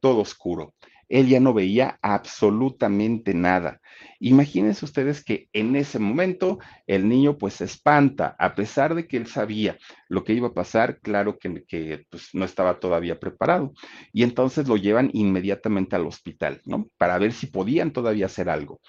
[0.00, 0.74] todo oscuro.
[1.08, 3.80] Él ya no veía absolutamente nada.
[4.18, 9.18] Imagínense ustedes que en ese momento el niño pues se espanta, a pesar de que
[9.18, 9.76] él sabía
[10.08, 13.74] lo que iba a pasar, claro que, pues, no estaba todavía preparado.
[14.12, 16.88] Y entonces lo llevan inmediatamente al hospital, ¿no?
[16.96, 18.80] Para ver si podían todavía hacer algo.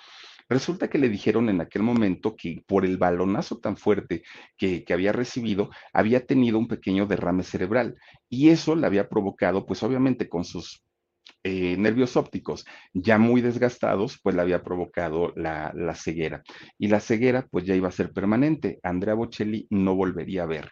[0.50, 4.24] Resulta que le dijeron en aquel momento que por el balonazo tan fuerte
[4.58, 7.96] que, había recibido, había tenido un pequeño derrame cerebral
[8.30, 10.84] y eso le había provocado, pues obviamente con sus
[11.44, 16.44] eh, nervios ópticos ya muy desgastados, pues le había provocado la, la, ceguera.
[16.78, 18.80] Y la ceguera, pues ya iba a ser permanente.
[18.84, 20.72] Andrea Bocelli no volvería a ver.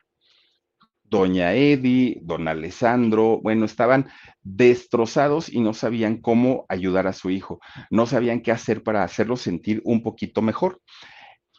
[1.12, 4.09] Doña Eddie, don Alessandro, bueno, estaban
[4.43, 7.59] destrozados y no sabían cómo ayudar a su hijo,
[7.89, 10.82] no sabían qué hacer para hacerlo sentir un poquito mejor.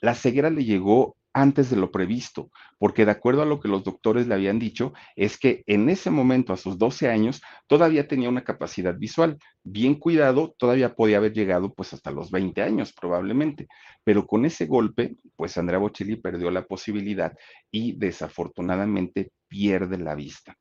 [0.01, 3.85] La ceguera le llegó antes de lo previsto, porque de acuerdo a lo que los
[3.85, 8.29] doctores le habían dicho, es que en ese momento, a sus 12 años, todavía tenía
[8.29, 9.39] una capacidad visual.
[9.63, 13.69] Bien cuidado, todavía podía haber llegado pues hasta los 20 años probablemente,
[14.05, 17.33] pero con ese golpe, pues Andrea Bocelli perdió la posibilidad
[17.71, 20.57] y desafortunadamente pierde la vista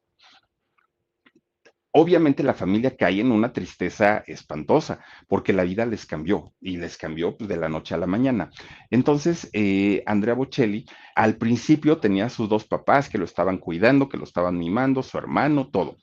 [1.92, 6.98] obviamente la familia cae en una tristeza espantosa, porque la vida les cambió y les
[6.98, 8.50] cambió pues, de la noche a la mañana.
[8.90, 10.86] Entonces, eh, Andrea Bocelli
[11.16, 15.18] al principio tenía sus dos papás que lo estaban cuidando, que lo estaban mimando, su
[15.18, 15.98] hermano, todo.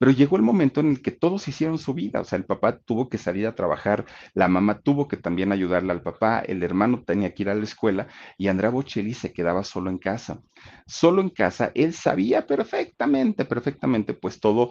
[0.00, 2.78] Pero llegó el momento en el que todos hicieron su vida, o sea, el papá
[2.78, 7.04] tuvo que salir a trabajar, la mamá tuvo que también ayudarle al papá, el hermano
[7.04, 10.40] tenía que ir a la escuela y Andrea Bocelli se quedaba solo en casa.
[10.86, 14.70] Solo en casa, él sabía perfectamente, perfectamente, pues todo,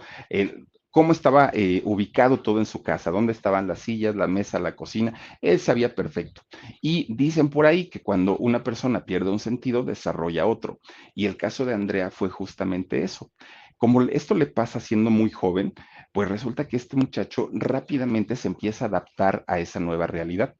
[0.89, 4.75] cómo estaba eh, ubicado todo en su casa, dónde estaban las sillas, la mesa, la
[4.75, 6.41] cocina, él sabía perfecto.
[6.81, 10.79] Y dicen por ahí que cuando una persona pierde un sentido, desarrolla otro.
[11.13, 13.31] Y el caso de Andrea fue justamente eso
[13.79, 15.73] como esto le pasa siendo muy joven,
[16.11, 20.55] pues resulta que este muchacho rápidamente se empieza a adaptar a esa nueva realidad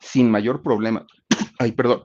[0.00, 1.06] sin mayor problema.
[1.58, 2.04] Ay, perdón.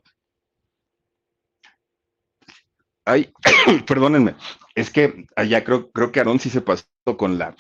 [3.04, 3.34] Ay,
[3.88, 4.36] perdónenme.
[4.76, 6.86] Es que allá creo, creo que Aarón sí se pasó
[7.18, 7.56] con la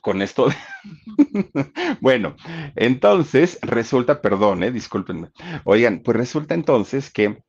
[0.00, 0.48] con esto.
[2.00, 2.34] bueno,
[2.76, 5.28] entonces resulta, perdón, eh, discúlpenme.
[5.64, 7.42] Oigan, pues resulta entonces que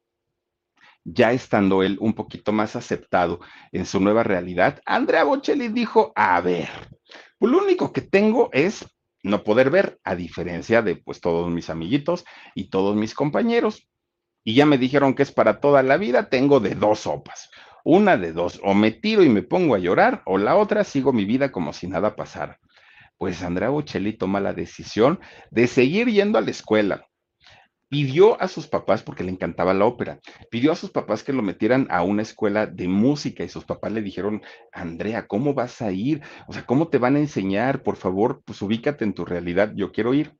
[1.03, 3.39] ya estando él un poquito más aceptado
[3.71, 6.69] en su nueva realidad, Andrea Bocelli dijo, a ver,
[7.37, 8.85] pues lo único que tengo es
[9.23, 12.25] no poder ver, a diferencia de pues todos mis amiguitos
[12.55, 13.87] y todos mis compañeros.
[14.43, 17.49] Y ya me dijeron que es para toda la vida, tengo de dos sopas.
[17.83, 21.13] Una de dos, o me tiro y me pongo a llorar, o la otra sigo
[21.13, 22.59] mi vida como si nada pasara.
[23.17, 25.19] Pues Andrea Bocelli toma la decisión
[25.51, 27.08] de seguir yendo a la escuela,
[27.89, 30.19] pidió a sus papás, porque le encantaba la ópera,
[30.49, 33.91] pidió a sus papás que lo metieran a una escuela de música y sus papás
[33.91, 36.21] le dijeron, Andrea, ¿cómo vas a ir?
[36.47, 37.83] O sea, ¿cómo te van a enseñar?
[37.83, 40.33] Por favor, pues ubícate en tu realidad, yo quiero ir.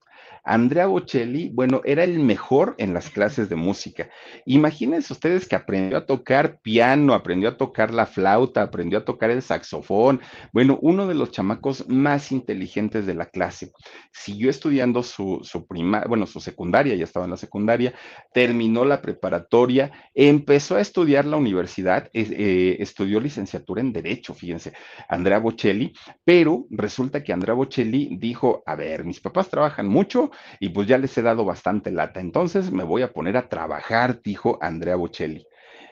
[0.44, 4.10] Andrea Bocelli, bueno, era el mejor en las clases de música.
[4.46, 9.30] Imagínense ustedes que aprendió a tocar piano, aprendió a tocar la flauta, aprendió a tocar
[9.30, 10.22] el saxofón.
[10.54, 13.72] Bueno, uno de los chamacos más inteligentes de la clase.
[14.12, 17.94] Siguió estudiando su, su prima, bueno, su secundaria, ya estaba en la secundaria,
[18.34, 24.74] terminó la preparatoria, empezó a estudiar la universidad, eh, estudió licenciatura en Derecho, fíjense,
[25.08, 30.29] Andrea Bocelli, pero resulta que Andrea Bocelli dijo, a ver, mis papás trabajan mucho,
[30.60, 32.20] y pues ya les he dado bastante lata.
[32.20, 35.46] Entonces me voy a poner a trabajar, dijo Andrea Bocelli.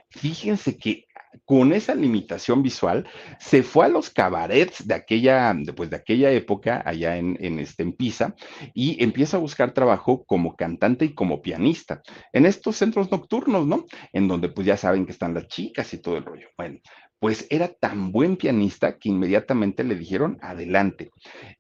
[0.09, 1.07] Fíjense que
[1.45, 3.07] con esa limitación visual,
[3.39, 7.83] se fue a los cabarets de aquella, pues de aquella época, allá en, en, este,
[7.83, 8.35] en Pisa,
[8.73, 12.01] y empieza a buscar trabajo como cantante y como pianista,
[12.33, 13.85] en estos centros nocturnos, ¿no?
[14.13, 16.47] En donde pues ya saben que están las chicas y todo el rollo.
[16.57, 16.79] Bueno,
[17.19, 21.11] pues era tan buen pianista que inmediatamente le dijeron adelante.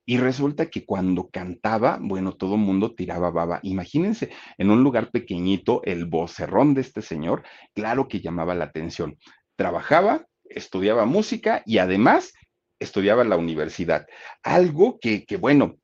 [0.05, 3.59] Y resulta que cuando cantaba, bueno, todo el mundo tiraba baba.
[3.63, 7.43] Imagínense, en un lugar pequeñito, el vocerrón de este señor,
[7.73, 9.17] claro que llamaba la atención.
[9.55, 12.33] Trabajaba, estudiaba música y además
[12.79, 14.05] estudiaba la universidad.
[14.43, 15.77] Algo que, que bueno,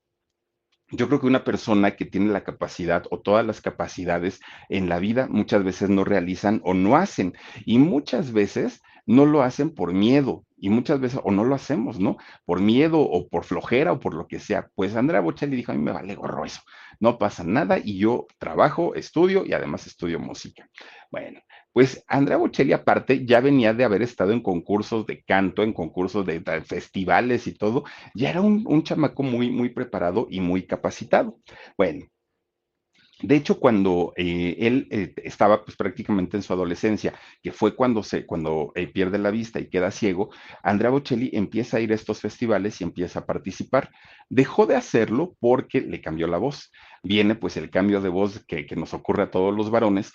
[0.91, 4.99] yo creo que una persona que tiene la capacidad o todas las capacidades en la
[4.99, 7.34] vida muchas veces no realizan o no hacen.
[7.65, 11.99] Y muchas veces no lo hacen por miedo y muchas veces, o no lo hacemos,
[11.99, 12.18] ¿no?
[12.45, 14.70] Por miedo o por flojera o por lo que sea.
[14.76, 16.62] Pues Andrea Bocelli dijo, a mí me vale gorro eso,
[16.99, 20.70] no pasa nada y yo trabajo, estudio y además estudio música.
[21.12, 21.41] Bueno,
[21.74, 26.26] pues Andrea Bocelli aparte ya venía de haber estado en concursos de canto, en concursos
[26.26, 27.84] de, festivales y todo,
[28.16, 31.39] ya era un, un chamaco muy, muy preparado y muy capacitado.
[31.78, 32.06] Bueno,
[33.24, 38.03] de hecho, cuando eh, él eh, estaba pues, prácticamente en su adolescencia, que fue cuando,
[38.03, 40.30] se, cuando eh, pierde la vista y queda ciego,
[40.61, 43.91] Andrea Bocelli empieza a ir a estos festivales y empieza a participar.
[44.30, 46.69] Dejó de hacerlo porque le cambió la voz.
[47.01, 50.11] Viene pues el cambio de voz que, que nos ocurre a todos los varones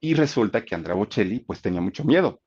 [0.00, 2.40] y resulta que Andrea Bocelli pues tenía mucho miedo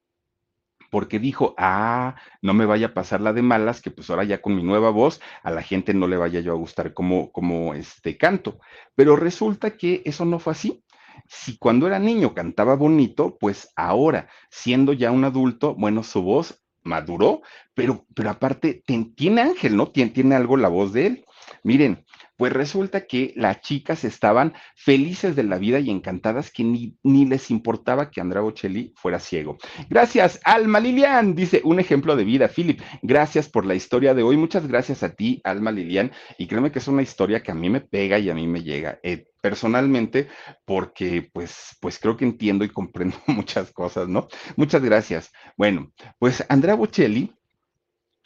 [0.91, 4.41] porque dijo, ah, no me vaya a pasar la de malas, que pues ahora ya
[4.41, 7.73] con mi nueva voz a la gente no le vaya yo a gustar como, como
[7.73, 8.59] este canto.
[8.93, 10.83] Pero resulta que eso no fue así.
[11.27, 16.61] Si cuando era niño cantaba bonito, pues ahora, siendo ya un adulto, bueno, su voz
[16.83, 17.41] maduró,
[17.73, 19.91] pero, pero aparte tiene ángel, ¿no?
[19.91, 21.25] Tiene, tiene algo la voz de él.
[21.63, 22.05] Miren,
[22.41, 27.27] Pues resulta que las chicas estaban felices de la vida y encantadas que ni, ni
[27.27, 29.59] les importaba que Andrea Bocelli fuera ciego.
[29.91, 32.81] Gracias, Alma Lilian, dice un ejemplo de vida, Philip.
[33.03, 34.37] Gracias por la historia de hoy.
[34.37, 36.11] Muchas gracias a ti, Alma Lilian.
[36.39, 38.63] Y créeme que es una historia que a mí me pega y a mí me
[38.63, 38.99] llega.
[39.03, 40.27] Eh, personalmente,
[40.65, 44.27] porque pues, pues creo que entiendo y comprendo muchas cosas, ¿no?
[44.55, 45.31] Muchas gracias.
[45.57, 47.35] Bueno, pues Andrea Bocelli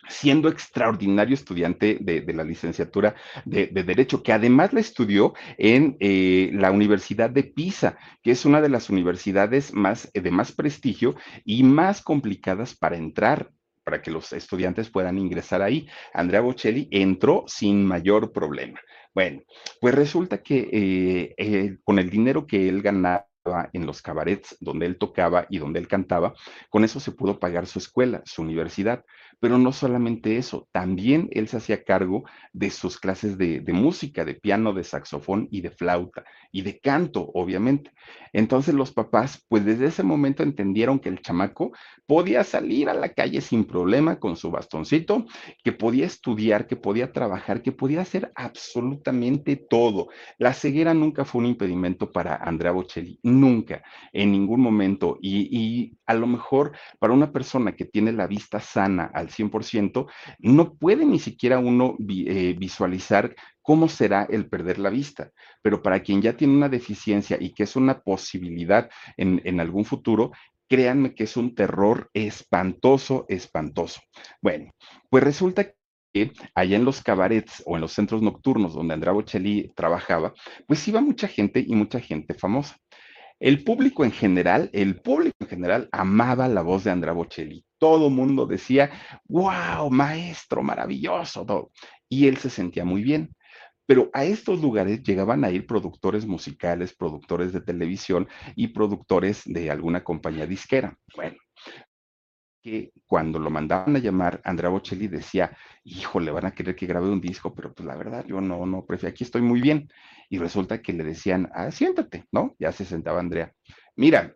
[0.08, 6.72] siendo extraordinario estudiante de, la licenciatura de, Derecho, que además la estudió en eh, la
[6.72, 12.02] Universidad de Pisa, que es una de las universidades más, de más prestigio y más
[12.02, 13.52] complicadas para entrar
[13.86, 15.88] para que los estudiantes puedan ingresar ahí.
[16.12, 18.80] Andrea Bocelli entró sin mayor problema.
[19.14, 19.44] Bueno,
[19.80, 23.28] pues resulta que eh, eh, con el dinero que él ganaba,
[23.74, 26.34] en los cabarets donde él tocaba y donde él cantaba,
[26.70, 29.06] con eso se pudo pagar su escuela, su universidad.
[29.40, 32.24] Pero no solamente eso, también él se hacía cargo
[32.54, 37.30] de sus clases de, música, de piano, de saxofón y de flauta y de canto,
[37.34, 37.92] obviamente.
[38.34, 41.72] Entonces los papás, pues desde ese momento entendieron que el chamaco
[42.06, 45.26] podía salir a la calle sin problema con su bastoncito,
[45.64, 50.10] que podía estudiar, que podía trabajar, que podía hacer absolutamente todo.
[50.38, 53.84] La ceguera nunca fue un impedimento para Andrea Bocelli, nunca,
[54.14, 55.18] en ningún momento.
[55.22, 60.08] Y, a lo mejor para una persona que tiene la vista sana al 100%,
[60.40, 65.32] no puede ni siquiera uno eh, visualizar cómo será el perder la vista.
[65.62, 69.86] Pero para quien ya tiene una deficiencia y que es una posibilidad en, en algún
[69.86, 70.32] futuro,
[70.68, 74.02] créanme que es un terror espantoso, espantoso.
[74.42, 74.72] Bueno,
[75.10, 75.74] pues resulta
[76.14, 80.34] que allá en los cabarets o en los centros nocturnos donde Andrea Bocelli trabajaba,
[80.66, 82.78] pues iba mucha gente y mucha gente famosa.
[83.40, 87.66] El público en general, el público en general amaba la voz de Andrea Bocelli.
[87.78, 88.92] Todo mundo decía,
[89.26, 91.72] wow, maestro, maravilloso.
[92.08, 93.36] Y él se sentía muy bien.
[93.86, 99.70] Pero a estos lugares llegaban a ir productores musicales, productores de televisión y productores de
[99.70, 100.98] alguna compañía disquera.
[101.16, 101.38] Bueno,
[102.64, 106.88] que cuando lo mandaban a llamar, Andrea Bocelli decía, hijo, le van a querer que
[106.88, 109.88] grabe un disco, pero pues la verdad, yo no, no, prefiero, aquí estoy muy bien.
[110.30, 112.56] Y resulta que le decían, ah, siéntate, ¿no?
[112.60, 113.54] Ya se sentaba Andrea.
[113.96, 114.36] Mira,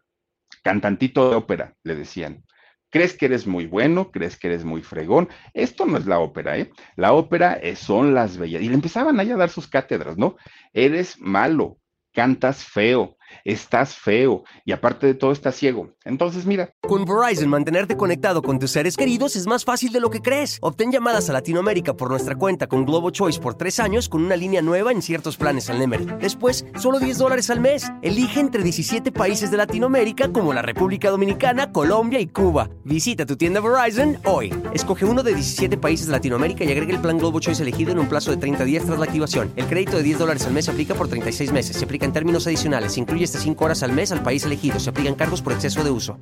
[0.63, 2.43] cantantito de ópera, le decían.
[2.91, 4.11] ¿Crees que eres muy bueno?
[4.11, 5.29] ¿Crees que eres muy fregón?
[5.53, 6.71] Esto no es la ópera, ¿eh?
[6.95, 8.63] La ópera son las bellas.
[8.63, 10.37] Y le empezaban ahí a dar sus cátedras, ¿no?
[10.73, 11.77] Eres malo,
[12.13, 15.93] cantas feo, estás feo y aparte de todo estás ciego.
[16.03, 16.73] Entonces, mira.
[16.81, 20.57] Con Verizon, mantenerte conectado con tus seres queridos es más fácil de lo que crees.
[20.61, 24.35] Obtén llamadas a Latinoamérica por nuestra cuenta con Globo Choice por tres años con una
[24.35, 26.17] línea nueva en ciertos planes al Nemer.
[26.19, 27.91] Después, solo 10 dólares al mes.
[28.01, 32.69] Elige entre 17 países de Latinoamérica como la República Dominicana, Colombia y Cuba.
[32.83, 34.53] Visita tu tienda Verizon hoy.
[34.73, 37.99] Escoge uno de 17 países de Latinoamérica y agrega el plan Globo Choice elegido en
[37.99, 39.51] un plazo de 30 días tras la activación.
[39.55, 41.77] El crédito de 10 dólares al mes se aplica por 36 meses.
[41.77, 42.93] Se aplica en términos adicionales.
[42.93, 44.79] Se incluye hasta 5 horas al mes al país elegido.
[44.79, 46.17] Se aplican cargos por exceso de uso.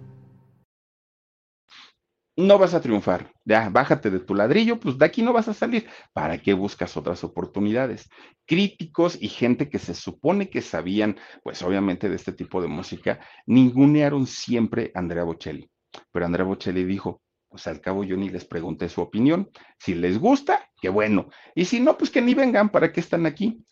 [2.35, 3.31] No vas a triunfar.
[3.45, 5.87] Ya, bájate de tu ladrillo, pues de aquí no vas a salir.
[6.13, 8.09] ¿Para qué buscas otras oportunidades?
[8.45, 13.19] Críticos y gente que se supone que sabían, pues obviamente, de este tipo de música,
[13.47, 15.69] ningunearon siempre a Andrea Bocelli.
[16.11, 19.49] Pero Andrea Bocelli dijo, pues al cabo yo ni les pregunté su opinión.
[19.79, 21.29] Si les gusta, qué bueno.
[21.55, 23.65] Y si no, pues que ni vengan, ¿para qué están aquí?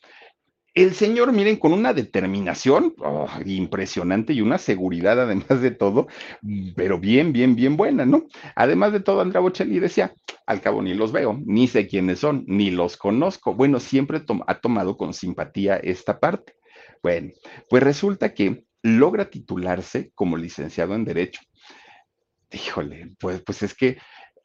[0.76, 2.94] El señor, miren, con una determinación
[3.46, 6.08] impresionante y una seguridad, además de todo,
[6.76, 8.26] pero bien, bien, bien buena, ¿no?
[8.56, 10.14] Además de todo, Andrea Bocelli decía,
[10.46, 13.56] al cabo ni los veo, ni sé quiénes son, ni los conozco.
[13.56, 16.56] Bueno, siempre ha tomado con simpatía esta parte.
[17.02, 17.32] Bueno,
[17.70, 21.40] pues resulta que logra titularse como licenciado en Derecho.
[22.52, 23.98] Híjole, pues, pues es que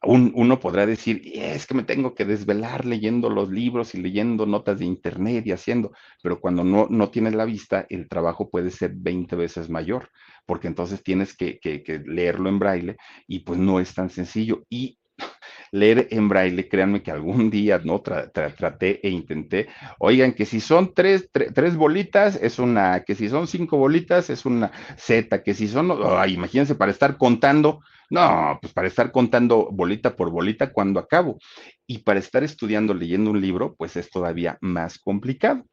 [0.03, 4.79] uno podrá decir, es que me tengo que desvelar leyendo los libros y leyendo notas
[4.79, 5.91] de internet y haciendo,
[6.23, 10.09] pero cuando no, no tienes la vista, el trabajo puede ser 20 veces mayor,
[10.45, 11.59] porque entonces tienes que,
[12.05, 12.97] leerlo en braille
[13.27, 14.63] y pues no es tan sencillo.
[14.69, 14.97] Y
[15.71, 19.67] leer en braille, créanme que algún día no traté e intenté,
[19.99, 24.47] oigan, que si son tres, tres bolitas es una, que si son cinco bolitas es
[24.47, 25.91] una Z, que si son,
[26.27, 27.81] imagínense para estar contando
[28.11, 31.39] no, pues para estar contando bolita por bolita cuando acabo.
[31.87, 35.65] Y para estar estudiando, leyendo un libro, pues es todavía más complicado.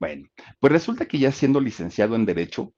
[0.00, 0.28] Bueno,
[0.58, 2.72] pues resulta que ya siendo licenciado en Derecho,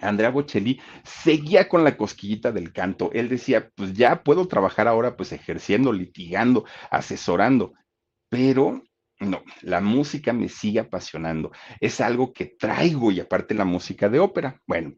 [0.00, 3.10] Andrea Bocelli seguía con la cosquillita del canto.
[3.12, 7.74] Él decía, pues ya puedo trabajar ahora pues ejerciendo, litigando, asesorando,
[8.28, 8.82] pero
[9.18, 11.50] No, la música me sigue apasionando.
[11.80, 14.60] Es algo que traigo y aparte la música de ópera.
[14.66, 14.92] Bueno,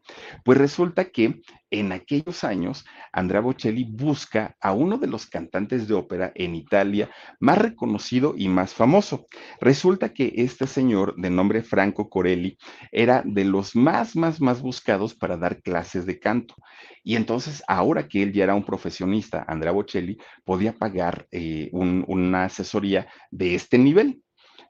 [0.45, 1.41] pues resulta que
[1.71, 7.11] en aquellos años Andrea Bocelli busca a uno de los cantantes de ópera en Italia
[7.39, 9.27] más reconocido y más famoso.
[9.61, 12.59] Resulta que este señor de nombre Franco Corelli
[12.91, 16.57] era de los más, más, más buscados para dar clases de canto.
[17.05, 22.45] Y entonces, ahora que él ya era un profesionista, Andrea Bocelli podía pagar eh, una
[22.45, 24.08] asesoría de este nivel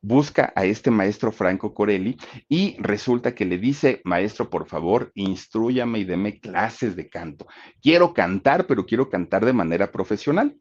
[0.03, 2.16] busca a este maestro Franco Corelli
[2.49, 7.46] y resulta que le dice, maestro, por favor, instruyame y deme clases de canto.
[7.82, 10.57] Quiero cantar, pero quiero cantar de manera profesional.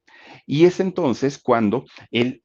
[0.46, 2.42] Y es entonces cuando el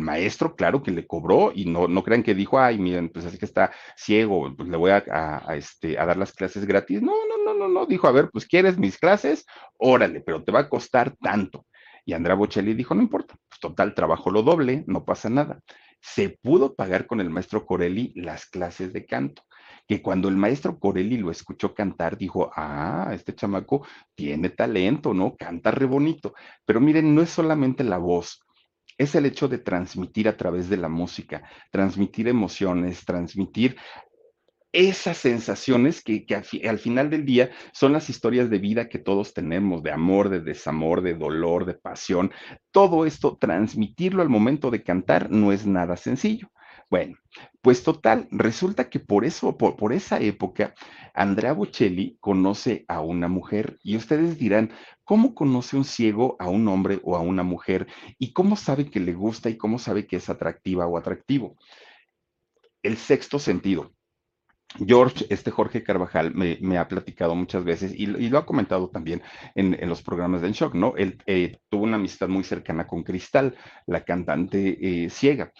[0.00, 3.38] maestro, claro que le cobró y no, no crean que dijo, ay, miren, pues así
[3.38, 7.00] que está ciego, pues le voy a, este, a dar las clases gratis.
[7.00, 9.46] No, no, no, no, no, dijo, a ver, pues quieres mis clases,
[9.78, 11.66] órale, pero te va a costar tanto.
[12.04, 15.60] Y Andrea Bocelli dijo, no importa, pues total, trabajo lo doble, no pasa nada
[16.02, 19.42] se pudo pagar con el maestro Corelli las clases de canto,
[19.86, 25.36] que cuando el maestro Corelli lo escuchó cantar, dijo, ah, este chamaco tiene talento, ¿no?
[25.36, 26.34] Canta re bonito.
[26.66, 28.40] Pero miren, no es solamente la voz,
[28.98, 33.76] es el hecho de transmitir a través de la música, transmitir emociones, transmitir
[34.72, 36.26] esas sensaciones que,
[36.68, 40.40] al, final del día son las historias de vida que todos tenemos, de amor, de
[40.40, 42.32] desamor, de dolor, de pasión.
[42.70, 46.50] Todo esto, transmitirlo al momento de cantar no es nada sencillo.
[46.88, 47.16] Bueno,
[47.62, 50.74] pues total, resulta que por eso, por, por esa época,
[51.14, 54.72] Andrea Bocelli conoce a una mujer y ustedes dirán,
[55.04, 57.86] ¿cómo conoce un ciego a un hombre o a una mujer?
[58.18, 61.56] ¿Y cómo sabe que le gusta y cómo sabe que es atractiva o atractivo?
[62.82, 63.92] El sexto sentido
[64.78, 69.22] George, este Jorge Carvajal, me, ha platicado muchas veces y, lo ha comentado también
[69.54, 70.94] en, los programas de En Shock, ¿no?
[70.96, 73.56] Él eh, tuvo una amistad muy cercana con Cristal,
[73.86, 75.52] la cantante eh, ciega.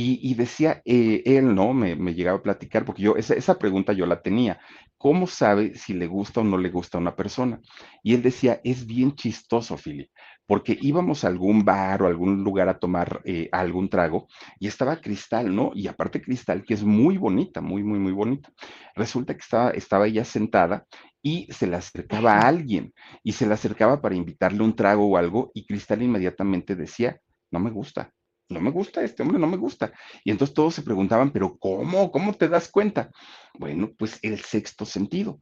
[0.00, 1.72] Y, decía eh, él, ¿no?
[1.72, 4.60] Me, llegaba a platicar, porque yo, esa, esa, pregunta yo la tenía.
[4.98, 7.60] ¿Cómo sabe si le gusta o no le gusta a una persona?
[8.02, 10.10] Y él decía, es bien chistoso, Philip,
[10.44, 14.26] porque íbamos a algún bar o algún lugar a tomar eh, algún trago
[14.58, 15.70] y estaba Cristal, ¿no?
[15.74, 18.50] Y aparte Cristal, que es muy bonita, muy, muy, muy bonita.
[18.96, 20.84] Resulta que estaba, estaba ella sentada
[21.22, 22.92] y se le acercaba a alguien
[23.22, 27.20] y se le acercaba para invitarle un trago o algo y Cristal inmediatamente decía,
[27.52, 28.12] no me gusta,
[28.48, 29.92] no me gusta este hombre, no me gusta.
[30.24, 32.10] Y entonces todos se preguntaban, pero ¿cómo?
[32.10, 33.10] ¿Cómo te das cuenta?
[33.58, 35.40] Bueno, pues el sexto sentido.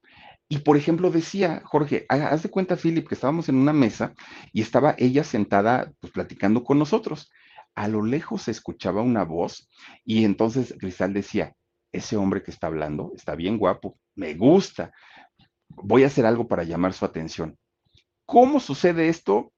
[0.48, 4.14] Y por ejemplo, decía Jorge, haz de cuenta, Philip, que estábamos en una mesa
[4.52, 7.30] y estaba ella sentada, pues platicando con nosotros.
[7.74, 9.68] A lo lejos se escuchaba una voz
[10.04, 11.54] y entonces Cristal decía,
[11.92, 14.92] ese hombre que está hablando está bien guapo, me gusta,
[15.68, 17.58] voy a hacer algo para llamar su atención.
[18.24, 19.52] ¿Cómo sucede esto?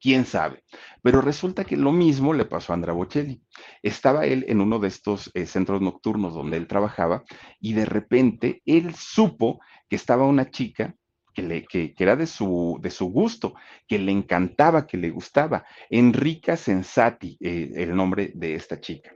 [0.00, 0.62] Quién sabe.
[1.02, 3.42] Pero resulta que lo mismo le pasó a Andrea Bocelli.
[3.82, 7.24] Estaba él en uno de estos eh, centros nocturnos donde él trabajaba
[7.60, 10.94] y de repente él supo que estaba una chica
[11.34, 13.54] que, le, que, era de su, de su gusto,
[13.86, 15.64] que le encantaba, que le gustaba.
[15.88, 19.12] Enrica Sensati, eh, el nombre de esta chica.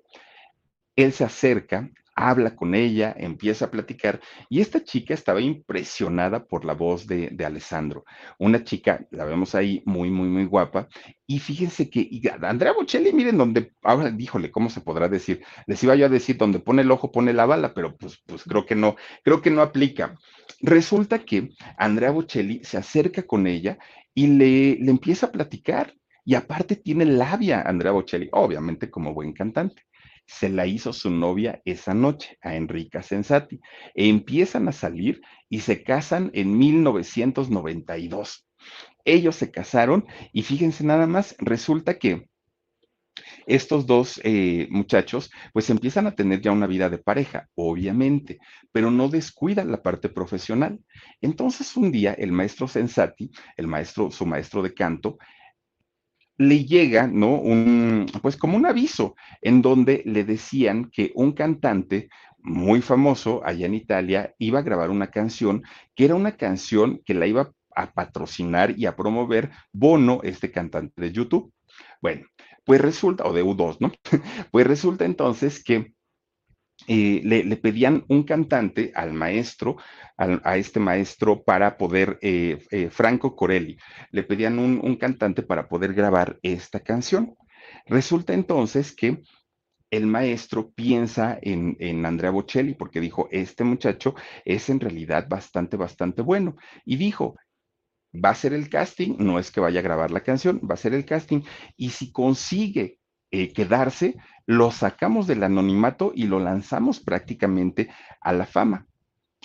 [0.94, 6.64] Él se acerca, habla con ella, empieza a platicar y esta chica estaba impresionada por
[6.64, 8.04] la voz de, Alessandro.
[8.38, 10.88] Una chica, la vemos ahí, muy, muy, muy guapa.
[11.26, 12.08] Y fíjense que
[12.42, 15.42] Andrea Bocelli, miren donde, ahora díjole, ¿cómo se podrá decir?
[15.66, 18.44] Les iba yo a decir, donde pone el ojo, pone la bala, pero pues, pues
[18.44, 20.16] creo que no, creo que no aplica.
[20.60, 23.78] Resulta que Andrea Bocelli se acerca con ella
[24.14, 25.94] y le, le empieza a platicar.
[26.24, 29.82] Y aparte tiene labia Andrea Bocelli, obviamente como buen cantante
[30.26, 33.60] se la hizo su novia esa noche, a Enrica Sensati.
[33.94, 38.46] empiezan a salir y se casan en 1992.
[39.04, 42.28] Ellos se casaron y fíjense nada más, resulta que
[43.46, 48.38] estos dos eh, muchachos pues empiezan a tener ya una vida de pareja, obviamente,
[48.70, 50.80] pero no descuidan la parte profesional.
[51.20, 55.18] Entonces un día el maestro Sensati, el maestro, su maestro de canto,
[56.42, 57.34] le llega, ¿no?
[57.38, 63.66] Un, pues como un aviso en donde le decían que un cantante muy famoso allá
[63.66, 65.62] en Italia iba a grabar una canción
[65.94, 71.00] que era una canción que la iba a patrocinar y a promover Bono, este cantante
[71.00, 71.52] de YouTube.
[72.00, 72.26] Bueno,
[72.64, 73.92] pues resulta, o de U2, ¿no?
[74.50, 75.94] Pues resulta entonces que
[76.88, 79.76] eh, le, pedían un cantante al maestro,
[80.16, 83.76] a este maestro para poder, eh, eh, Franco Corelli,
[84.10, 87.34] le pedían un, cantante para poder grabar esta canción.
[87.86, 89.22] Resulta entonces que
[89.90, 94.14] el maestro piensa en, en, Andrea Bocelli porque dijo, este muchacho
[94.44, 96.56] es en realidad bastante, bastante bueno.
[96.84, 97.36] Y dijo,
[98.12, 100.78] va a ser el casting, no es que vaya a grabar la canción, va a
[100.78, 101.42] ser el casting.
[101.76, 102.98] Y si consigue
[103.32, 104.16] eh, quedarse,
[104.46, 108.86] lo sacamos del anonimato y lo lanzamos prácticamente a la fama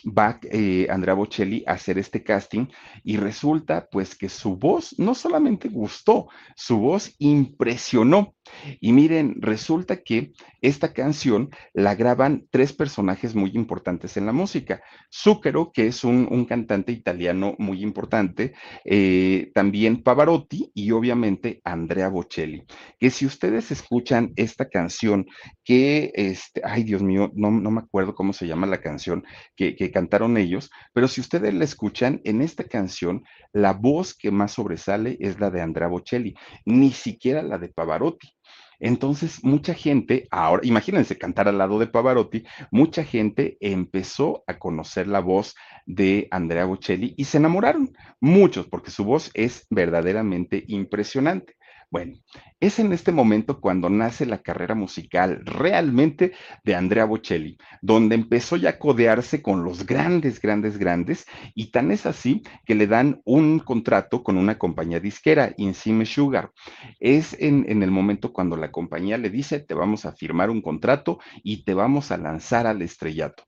[0.06, 2.68] va eh, Andrea Bocelli a hacer este casting
[3.04, 8.36] y resulta pues que su voz no solamente gustó, su voz impresionó.
[8.80, 10.32] Y miren, resulta que
[10.62, 14.82] esta canción la graban tres personajes muy importantes en la música.
[15.14, 18.54] Zucchero, que es un, cantante italiano muy importante,
[18.86, 22.64] eh, también Pavarotti y obviamente Andrea Bocelli.
[23.00, 25.26] Que si ustedes escuchan esta canción,
[25.64, 29.26] que, este, ay Dios mío, no, me acuerdo cómo se llama la canción
[29.56, 33.24] que, que cantaron ellos, pero si ustedes la escuchan, en esta canción,
[33.54, 36.36] la voz que más sobresale es la de Andrea Bocelli,
[36.66, 38.34] ni siquiera la de Pavarotti.
[38.80, 45.08] Entonces, mucha gente, ahora, imagínense cantar al lado de Pavarotti, mucha gente empezó a conocer
[45.08, 51.56] la voz de Andrea Bocelli y se enamoraron, muchos, porque su voz es verdaderamente impresionante.
[51.90, 52.18] Bueno,
[52.60, 56.34] es en este momento cuando nace la carrera musical realmente
[56.66, 61.26] de Andrea Bocelli, donde empezó ya a codearse con los grandes, grandes, grandes,
[61.56, 66.52] y tan es así que le dan un contrato con una compañía disquera, Insime Sugar.
[67.00, 71.20] Es en, el momento cuando la compañía le dice, te vamos a firmar un contrato
[71.42, 73.44] y te vamos a lanzar al estrellato.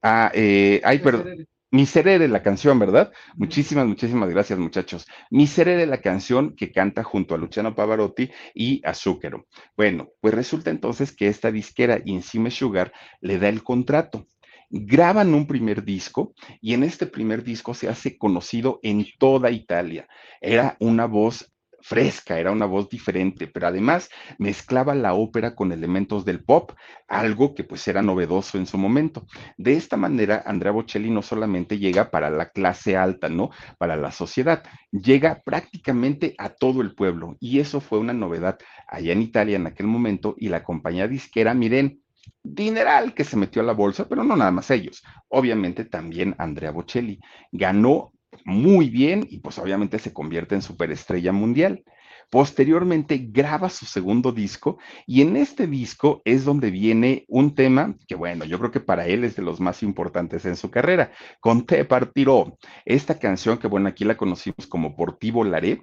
[0.00, 1.44] Ah, eh, ay, perdón.
[1.72, 3.12] Miserere, la canción, ¿verdad?
[3.36, 5.06] Muchísimas, muchísimas gracias, muchachos.
[5.30, 9.46] Miserere, la canción que canta junto a Luciano Pavarotti y a Zucchero.
[9.76, 14.26] Bueno, pues resulta entonces que esta disquera Insime Sugar le da el contrato
[14.70, 20.06] graban un primer disco y en este primer disco se hace conocido en toda Italia.
[20.40, 21.52] Era una voz
[21.82, 26.72] fresca, era una voz diferente, pero además mezclaba la ópera con elementos del pop,
[27.08, 29.26] algo que pues era novedoso en su momento.
[29.56, 33.50] De esta manera, Andrea Bocelli no solamente llega para la clase alta, ¿no?
[33.78, 39.12] Para la sociedad, llega prácticamente a todo el pueblo y eso fue una novedad allá
[39.12, 42.02] en Italia en aquel momento y la compañía disquera, miren,
[42.42, 45.02] dineral que se metió a la bolsa, pero no nada más ellos.
[45.28, 47.20] Obviamente también Andrea Bocelli
[47.52, 48.12] ganó
[48.44, 51.84] muy bien y pues obviamente se convierte en superestrella mundial.
[52.30, 58.14] Posteriormente graba su segundo disco y en este disco es donde viene un tema que
[58.14, 61.10] bueno, yo creo que para él es de los más importantes en su carrera,
[61.40, 65.80] con Te Partiró, esta canción que bueno, aquí la conocimos como Por ti volaré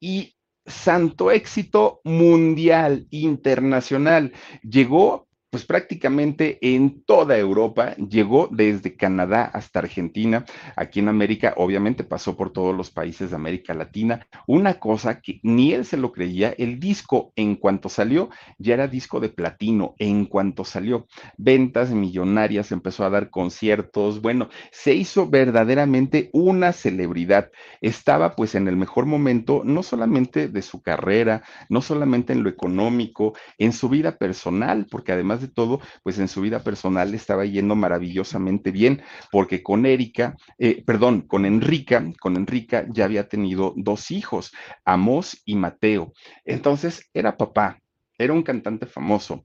[0.00, 0.34] y
[0.64, 4.32] santo éxito mundial, internacional.
[4.62, 10.46] Llegó pues prácticamente en toda Europa, llegó desde Canadá hasta Argentina,
[10.76, 15.40] aquí en América, obviamente pasó por todos los países de América Latina, una cosa que
[15.42, 19.94] ni él se lo creía, el disco en cuanto salió ya era disco de platino,
[19.98, 27.50] en cuanto salió, ventas millonarias, empezó a dar conciertos, bueno, se hizo verdaderamente una celebridad,
[27.82, 32.48] estaba pues en el mejor momento, no solamente de su carrera, no solamente en lo
[32.48, 37.44] económico, en su vida personal, porque además de todo, pues en su vida personal estaba
[37.44, 43.74] yendo maravillosamente bien, porque con Erika, eh, perdón, con Enrica, con Enrica ya había tenido
[43.76, 44.52] dos hijos,
[44.84, 46.12] Amos y Mateo.
[46.44, 47.78] Entonces era papá,
[48.18, 49.44] era un cantante famoso.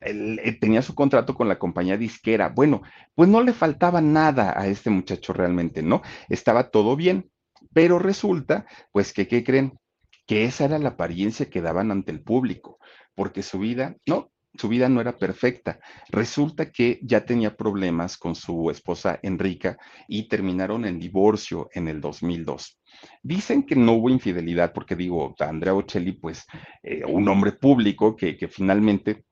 [0.00, 2.48] Eh, tenía su contrato con la compañía disquera.
[2.48, 2.82] Bueno,
[3.14, 6.02] pues no le faltaba nada a este muchacho realmente, ¿no?
[6.28, 7.30] Estaba todo bien,
[7.74, 9.78] pero resulta, pues que, ¿qué creen?
[10.26, 12.78] Que esa era la apariencia que daban ante el público,
[13.14, 15.78] porque su vida, no, su vida no era perfecta.
[16.08, 19.78] Resulta que ya tenía problemas con su esposa Enrica
[20.08, 22.80] y terminaron en divorcio en el 2002.
[23.22, 26.44] Dicen que no hubo infidelidad porque digo, Andrea Bocelli, pues
[26.82, 29.24] eh, un hombre público que, que finalmente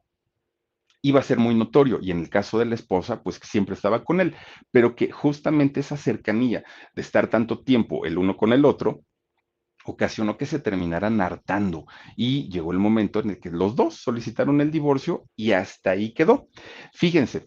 [1.02, 4.04] iba a ser muy notorio y en el caso de la esposa, pues siempre estaba
[4.04, 4.34] con él,
[4.70, 6.64] pero que justamente esa cercanía
[6.94, 9.02] de estar tanto tiempo el uno con el otro,
[9.92, 11.86] ocasionó que se terminaran hartando
[12.16, 16.12] y llegó el momento en el que los dos solicitaron el divorcio y hasta ahí
[16.12, 16.48] quedó.
[16.92, 17.46] Fíjense,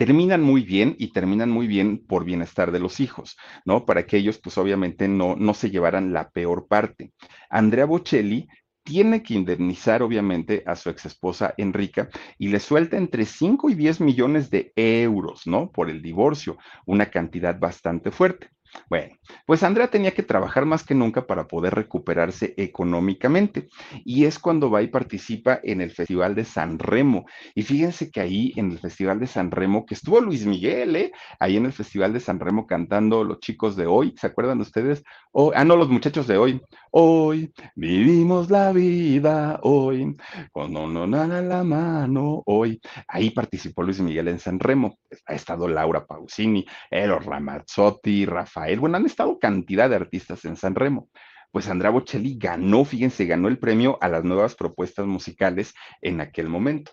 [0.00, 3.84] terminan muy bien y terminan muy bien por bienestar de los hijos, ¿no?
[3.84, 7.12] Para que ellos, pues obviamente no, no se llevaran la peor parte.
[7.50, 8.48] Andrea Bocelli
[8.82, 12.08] tiene que indemnizar, obviamente, a su exesposa Enrica
[12.38, 15.70] y le suelta entre 5 y 10 millones de euros, ¿no?
[15.70, 16.56] Por el divorcio,
[16.86, 18.48] una cantidad bastante fuerte.
[18.88, 19.14] Bueno,
[19.46, 23.68] pues Andrea tenía que trabajar más que nunca para poder recuperarse económicamente
[24.04, 27.26] y es cuando va y participa en el Festival de San Remo.
[27.54, 31.12] Y fíjense que ahí en el Festival de San Remo, que estuvo Luis Miguel, ¿eh?
[31.38, 35.02] ahí en el Festival de San Remo cantando Los chicos de hoy, ¿se acuerdan ustedes?
[35.32, 36.60] Oh, ah, no, los muchachos de hoy.
[36.90, 40.16] Hoy vivimos la vida, hoy,
[40.50, 42.80] con no nada la mano, hoy.
[43.06, 44.98] Ahí participó Luis Miguel en San Remo.
[45.26, 48.26] Ha estado Laura Pausini, Eros Ramazzotti,
[48.60, 51.08] Rafael bueno, han estado cantidad de artistas en San Remo.
[51.50, 56.48] pues Andrea Bocelli ganó, fíjense, ganó el premio a las nuevas propuestas musicales en aquel
[56.48, 56.92] momento.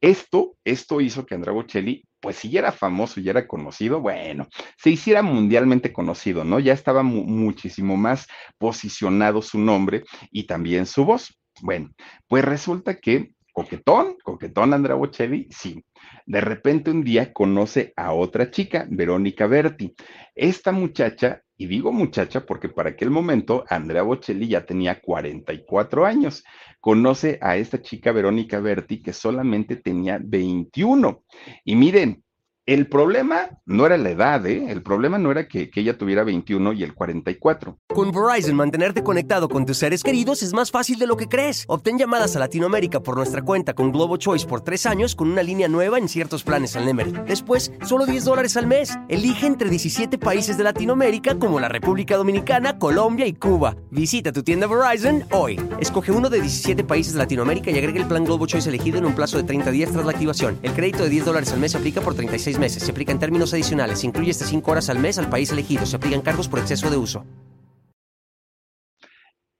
[0.00, 4.46] Esto, esto hizo que Andrea Bocelli, pues si ya era famoso, ya era conocido, bueno,
[4.78, 6.60] se hiciera mundialmente conocido, ¿no?
[6.60, 11.36] Ya estaba muchísimo más posicionado su nombre y también su voz.
[11.60, 11.90] Bueno,
[12.28, 15.84] pues resulta que coquetón, coquetón Andrea Bocelli, sí.
[16.26, 19.96] De repente un día conoce a otra chica, Verónica Berti.
[20.32, 26.44] Esta muchacha, y digo muchacha porque para aquel momento Andrea Bocelli ya tenía 44 años.
[26.78, 31.24] Conoce a esta chica Verónica Berti que solamente tenía 21.
[31.64, 32.22] Y miren,
[32.68, 34.70] el problema no era la edad, ¿eh?
[34.70, 37.78] El problema no era que, ella tuviera 21 y el 44.
[37.88, 41.64] Con Verizon, mantenerte conectado con tus seres queridos es más fácil de lo que crees.
[41.66, 45.42] Obtén llamadas a Latinoamérica por nuestra cuenta con Globo Choice por tres años con una
[45.42, 47.14] línea nueva en ciertos planes al Nemery.
[47.26, 48.98] Después, solo 10 dólares al mes.
[49.08, 53.76] Elige entre 17 países de Latinoamérica como la República Dominicana, Colombia y Cuba.
[53.90, 55.58] Visita tu tienda Verizon hoy.
[55.80, 59.06] Escoge uno de 17 países de Latinoamérica y agrega el plan Globo Choice elegido en
[59.06, 60.58] un plazo de 30 días tras la activación.
[60.62, 62.82] El crédito de 10 dólares al mes aplica por 36 meses.
[62.82, 64.00] Se aplica en términos adicionales.
[64.00, 65.86] Se incluye hasta 5 horas al mes al país elegido.
[65.86, 67.24] Se aplican cargos por exceso de uso.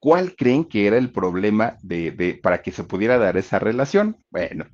[0.00, 4.16] ¿Cuál creen que era el problema de, para que se pudiera dar esa relación?
[4.30, 4.66] Bueno,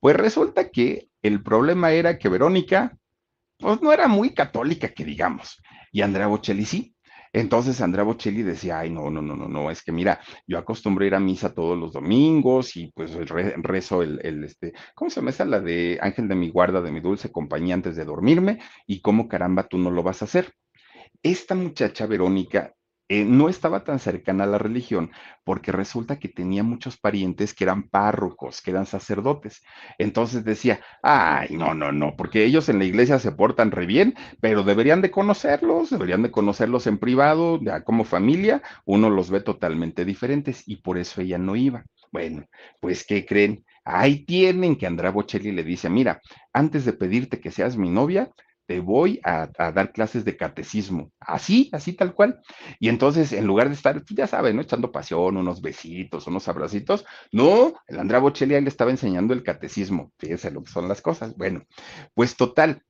[0.00, 2.96] pues resulta que el problema era que Verónica,
[3.58, 5.62] pues no era muy católica, que digamos,
[5.92, 6.95] y Andrea Bocelli sí.
[7.36, 11.04] Entonces Andrea Bocelli decía, ay, no, no, no, no, no, es que mira, yo acostumbro
[11.04, 15.30] ir a misa todos los domingos y pues rezo el, el, este, ¿cómo se llama
[15.30, 15.44] esa?
[15.44, 19.28] La de Ángel de mi guarda, de mi dulce compañía antes de dormirme y cómo
[19.28, 20.50] caramba tú no lo vas a hacer.
[21.22, 22.72] Esta muchacha Verónica
[23.08, 25.10] eh, no estaba tan cercana a la religión
[25.44, 29.62] porque resulta que tenía muchos parientes que eran párrocos, que eran sacerdotes.
[29.98, 34.14] Entonces decía, ay, no, no, no, porque ellos en la iglesia se portan re bien,
[34.40, 39.40] pero deberían de conocerlos, deberían de conocerlos en privado, ya como familia, uno los ve
[39.40, 41.84] totalmente diferentes y por eso ella no iba.
[42.12, 42.46] Bueno,
[42.80, 43.64] pues ¿qué creen?
[43.84, 46.20] Ahí tienen que Andrea Bocelli le dice, mira,
[46.52, 48.30] antes de pedirte que seas mi novia,
[48.66, 52.40] te voy a, dar clases de catecismo, así, así tal cual.
[52.80, 54.62] Y entonces, en lugar de estar, pues, ya saben, ¿no?
[54.62, 60.12] Echando pasión, unos besitos, unos abracitos, no, el Andrea Bocelli le estaba enseñando el catecismo,
[60.18, 61.36] fíjense lo que son las cosas.
[61.36, 61.62] Bueno,
[62.14, 62.82] pues total,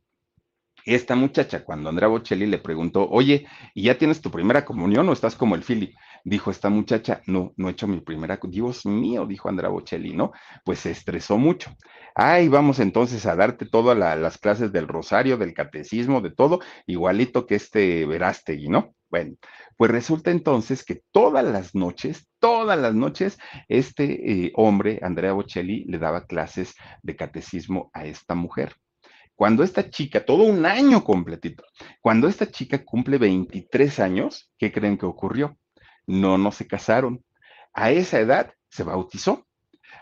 [0.87, 5.13] esta muchacha, cuando Andrea Bocelli le preguntó, oye, ¿y ya tienes tu primera comunión o
[5.13, 5.95] estás como el Philip?
[6.29, 10.33] Dijo esta muchacha, no, no he hecho mi primera, Dios mío, dijo Andrea Bocelli, ¿no?
[10.65, 11.71] Pues se estresó mucho.
[12.17, 16.59] Ay, vamos entonces a darte todas las clases del rosario, del catecismo, de todo,
[16.89, 18.93] igualito que este Verástegui, ¿no?
[19.09, 19.37] Bueno,
[19.77, 25.85] pues resulta entonces que todas las noches, todas las noches, este eh, hombre, Andrea Bocelli,
[25.85, 26.75] le daba clases
[27.05, 28.75] de catecismo a esta mujer.
[29.37, 31.63] Cuando esta chica, todo un año completito,
[32.01, 35.57] cuando esta chica cumple 23 años, ¿qué creen que ocurrió?
[36.07, 37.25] No, no se casaron.
[37.75, 39.47] A esa edad se bautizó.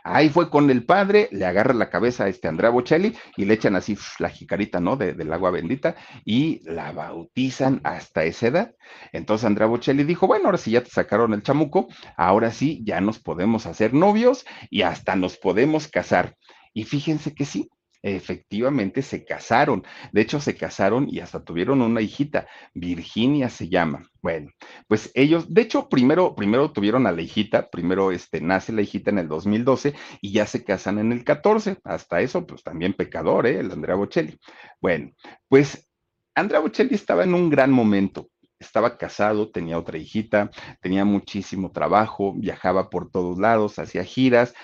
[0.07, 3.55] Ahí fue con el padre, le agarra la cabeza a este Andrea Bocelli y le
[3.55, 4.97] echan así la jicarita, ¿no?
[4.97, 5.97] del agua bendita
[6.27, 8.75] y la bautizan hasta esa edad.
[9.13, 11.89] Entonces Andrea Bocelli dijo, bueno, ahora sí ya te sacaron el chamuco,
[12.19, 16.37] ahora sí ya nos podemos hacer novios y hasta nos podemos casar.
[16.75, 17.71] Y fíjense que sí,
[18.05, 19.83] efectivamente se casaron.
[20.13, 24.09] De hecho, se casaron y hasta tuvieron una hijita, Virginia se llama.
[24.21, 24.51] Bueno,
[24.87, 29.11] pues ellos, de hecho, primero, primero tuvieron a la hijita, primero este, nace la hijita
[29.11, 31.79] en el 2012 y ya se casan en el 14.
[31.85, 33.61] Hasta eso, pues también pecador, ¿eh?
[33.61, 34.39] El Andrea Bocelli.
[34.81, 35.13] Bueno,
[35.49, 35.89] pues
[36.35, 38.29] Andrea Bocelli estaba en un gran momento
[38.59, 40.51] estaba casado, tenía otra hijita,
[40.81, 44.55] tenía muchísimo trabajo, viajaba por todos lados, hacía giras,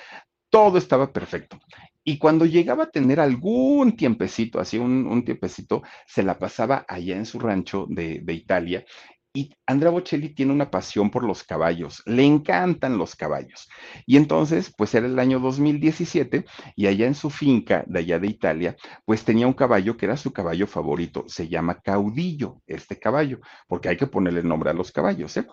[0.51, 1.59] todo estaba perfecto.
[2.05, 7.27] Y cuando llegaba a tener algún tiempecito, así un, tiempecito, se la pasaba allá en
[7.27, 8.85] su rancho de Italia
[9.33, 13.69] y Andrea Bocelli tiene una pasión por los caballos, le encantan los caballos.
[14.05, 18.27] Y entonces, pues era el año 2017 y allá en su finca de allá de
[18.27, 23.41] Italia, pues tenía un caballo que era su caballo favorito, se llama Caudillo, este caballo,
[23.69, 25.47] porque hay que ponerle nombre a los caballos, ¿eh?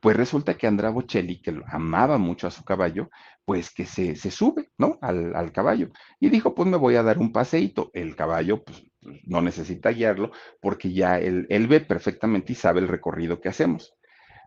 [0.00, 3.10] Pues resulta que Andrea Bocelli, que amaba mucho a su caballo,
[3.44, 4.98] pues que se, se sube, ¿no?
[5.02, 5.90] Al, al, caballo.
[6.20, 7.90] Y dijo, pues me voy a dar un paseíto.
[7.92, 8.84] El caballo, pues
[9.24, 13.94] no necesita guiarlo porque ya él, ve perfectamente y sabe el recorrido que hacemos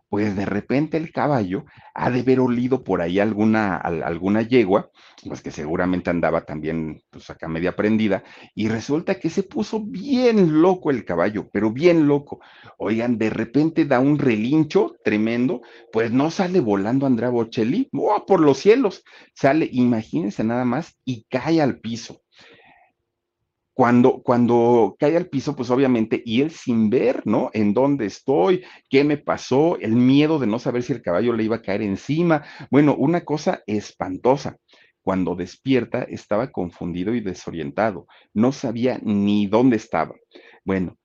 [0.08, 4.90] pues de repente el caballo ha de haber olido por ahí alguna, alguna yegua,
[5.26, 10.62] pues que seguramente andaba también, pues acá media prendida, y resulta que se puso bien
[10.62, 12.40] loco el caballo, pero bien loco.
[12.78, 15.60] Oigan, de repente da un relincho tremendo,
[15.92, 19.04] pues no sale volando Andrea Bocelli, ¡oh, por los cielos!
[19.34, 22.22] Sale, imagínense nada más, y cae al piso
[23.78, 27.48] cuando, cuando cae al piso, pues obviamente, y él sin ver, ¿no?
[27.52, 31.44] En dónde estoy, qué me pasó, el miedo de no saber si el caballo le
[31.44, 32.42] iba a caer encima.
[32.72, 34.56] Bueno, una cosa espantosa.
[35.00, 40.16] Cuando despierta estaba confundido y desorientado, no sabía ni dónde estaba.
[40.64, 40.98] Bueno,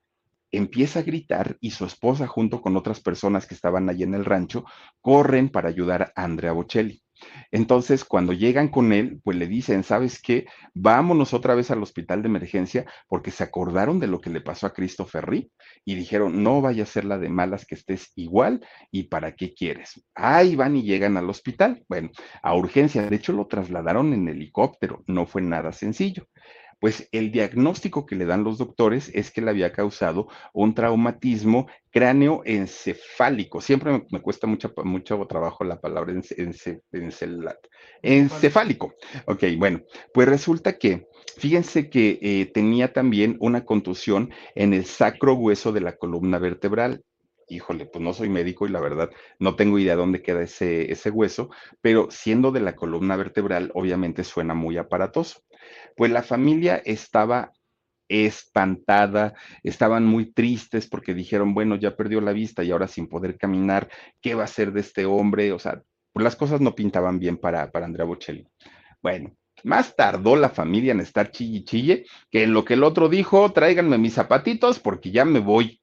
[0.51, 4.25] empieza a gritar y su esposa junto con otras personas que estaban allí en el
[4.25, 4.65] rancho
[4.99, 7.02] corren para ayudar a Andrea Bocelli.
[7.51, 10.45] Entonces, cuando llegan con él, pues le dicen, ¿sabes qué?
[10.73, 14.67] Vámonos otra vez al hospital de emergencia porque se acordaron de lo que le pasó
[14.67, 15.49] a Christopher Reeve
[15.85, 19.53] y dijeron, no vaya a ser la de malas que estés igual y para qué
[19.53, 20.03] quieres.
[20.15, 21.83] Ahí van y llegan al hospital.
[21.87, 22.09] Bueno,
[22.41, 26.27] a urgencia, de hecho lo trasladaron en helicóptero, no fue nada sencillo
[26.83, 31.67] pues el diagnóstico que le dan los doctores es que le había causado un traumatismo
[31.91, 33.61] cráneo-encefálico.
[33.61, 36.13] Siempre me, cuesta mucho, mucho, trabajo la palabra
[38.01, 38.95] encefálico.
[39.27, 39.79] Ok, bueno,
[40.13, 41.07] pues resulta que,
[41.37, 47.05] fíjense que eh, tenía también una contusión en el sacro hueso de la columna vertebral
[47.49, 49.09] híjole, pues no soy médico y la verdad
[49.39, 51.49] no tengo idea dónde queda ese, ese hueso,
[51.81, 55.41] pero siendo de la columna vertebral, obviamente suena muy aparatoso.
[55.95, 57.53] Pues la familia estaba
[58.07, 59.33] espantada,
[59.63, 63.89] estaban muy tristes porque dijeron, bueno, ya perdió la vista y ahora sin poder caminar,
[64.21, 65.51] ¿qué va a hacer de este hombre?
[65.51, 65.81] O sea,
[66.13, 68.45] las cosas no pintaban bien para, para Andrea Bocelli.
[69.01, 73.09] Bueno, más tardó la familia en estar chille chille que en lo que el otro
[73.09, 75.79] dijo, tráiganme mis zapatitos porque ya me voy.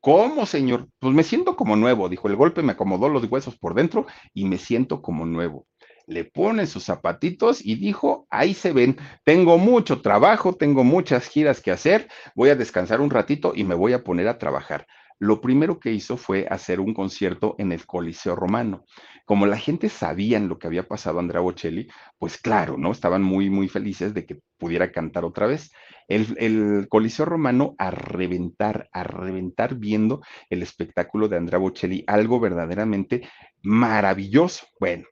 [0.00, 0.88] ¿Cómo, señor?
[1.00, 2.28] Pues me siento como nuevo, dijo.
[2.28, 5.66] El golpe me acomodó los huesos por dentro y me siento como nuevo.
[6.06, 11.60] Le pone sus zapatitos y dijo, ahí se ven, tengo mucho trabajo, tengo muchas giras
[11.60, 14.86] que hacer, voy a descansar un ratito y me voy a poner a trabajar.
[15.18, 18.84] Lo primero que hizo fue hacer un concierto en el Coliseo Romano.
[19.24, 21.88] Como la gente sabía lo que había pasado a Andrea Bocelli,
[22.18, 22.92] pues claro, ¿no?
[22.92, 25.72] Estaban muy, muy felices de que pudiera cantar otra vez
[26.08, 33.28] el, Coliseo Romano a reventar, a reventar viendo el espectáculo de Andrea Bocelli, algo verdaderamente
[33.62, 34.66] maravilloso.
[34.78, 35.06] Bueno,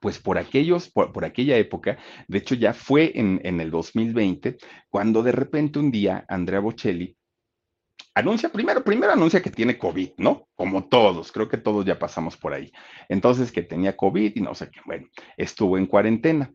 [0.00, 4.56] pues por aquellos, por, aquella época, de hecho ya fue en, en, el 2020,
[4.88, 7.16] cuando de repente un día Andrea Bocelli
[8.14, 10.48] anuncia, primero, primero anuncia que tiene COVID, ¿no?
[10.56, 12.72] Como todos, creo que todos ya pasamos por ahí.
[13.08, 16.52] Entonces que tenía COVID y no sé qué, bueno, estuvo en cuarentena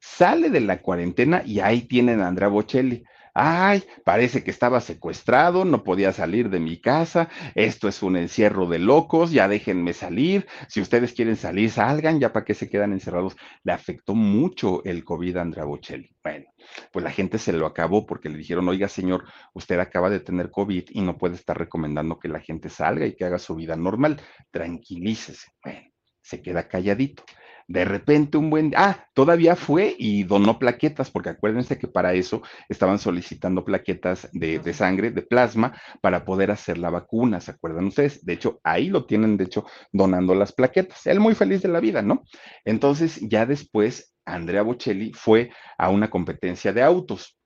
[0.00, 3.04] sale de la cuarentena y ahí tienen a Andrea Bocelli.
[3.40, 8.66] Ay, parece que estaba secuestrado, no podía salir de mi casa, esto es un encierro
[8.66, 12.92] de locos, ya déjenme salir, si ustedes quieren salir, salgan, ya para que se quedan
[12.92, 13.36] encerrados.
[13.62, 16.10] Le afectó mucho el COVID a Andrea Bocelli.
[16.20, 16.46] Bueno,
[16.92, 19.24] pues la gente se lo acabó porque le dijeron, oiga señor,
[19.54, 23.14] usted acaba de tener COVID y no puede estar recomendando que la gente salga y
[23.14, 24.20] que haga su vida normal,
[24.50, 25.46] tranquilícese.
[25.62, 25.88] Bueno,
[26.22, 27.22] se queda calladito.
[27.68, 32.42] De repente un buen, ah, todavía fue y donó plaquetas, porque acuérdense que para eso
[32.70, 37.84] estaban solicitando plaquetas de, de, sangre, de plasma, para poder hacer la vacuna, ¿se acuerdan
[37.84, 38.24] ustedes?
[38.24, 41.06] De hecho, ahí lo tienen, de hecho, donando las plaquetas.
[41.06, 42.24] Él muy feliz de la vida, ¿no?
[42.64, 47.38] Entonces, ya después, Andrea Bocelli fue a una competencia de autos.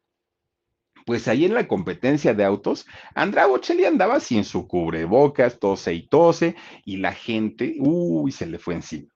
[1.05, 6.07] Pues ahí en la competencia de autos, Andrea Bocelli andaba sin su cubrebocas, tose y
[6.07, 6.55] tose,
[6.85, 9.12] y la gente, uy, se le fue encima.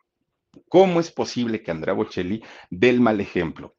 [0.69, 3.77] ¿Cómo es posible que Andrea Bocelli dé el mal ejemplo?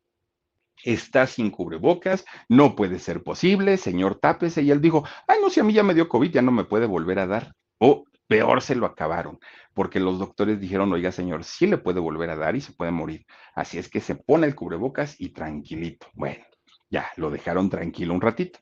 [0.84, 4.62] Está sin cubrebocas, no puede ser posible, señor, tápese.
[4.62, 6.66] Y él dijo, ay, no, si a mí ya me dio COVID, ya no me
[6.66, 7.54] puede volver a dar.
[7.80, 9.40] O peor se lo acabaron,
[9.74, 12.92] porque los doctores dijeron, oiga, señor, sí le puede volver a dar y se puede
[12.92, 13.26] morir.
[13.56, 16.08] Así es que se pone el cubrebocas y tranquilito.
[16.14, 16.44] Bueno,
[16.90, 18.60] ya, lo dejaron tranquilo un ratito.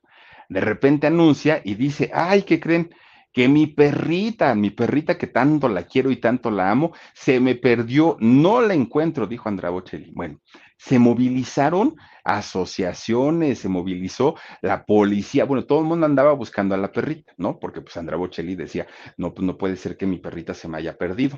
[0.48, 2.94] De repente anuncia y dice, ay, ¿qué creen?
[3.36, 7.56] Que mi perrita, mi perrita que tanto la quiero y tanto la amo, se me
[7.56, 10.10] perdió, no la encuentro, dijo Andrea Bocelli.
[10.16, 10.40] Bueno,
[10.78, 16.94] se movilizaron asociaciones, se movilizó la policía, bueno, todo el mundo andaba buscando a la
[16.94, 17.60] perrita, ¿no?
[17.60, 20.78] Porque pues Andrea Bocelli decía, no, pues no puede ser que mi perrita se me
[20.78, 21.38] haya perdido.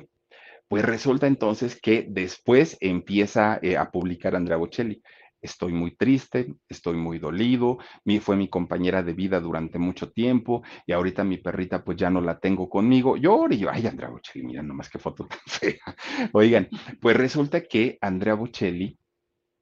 [0.68, 5.02] Pues resulta entonces que después empieza eh, a publicar Andrea Bocelli
[5.40, 10.62] estoy muy triste, estoy muy dolido, mi, fue mi compañera de vida durante mucho tiempo
[10.86, 13.16] y ahorita mi perrita pues ya no la tengo conmigo.
[13.16, 15.96] Yo y yo, ay, Andrea Bocelli, mira nomás qué foto tan fea.
[16.32, 16.68] Oigan,
[17.00, 18.98] pues resulta que Andrea Bocelli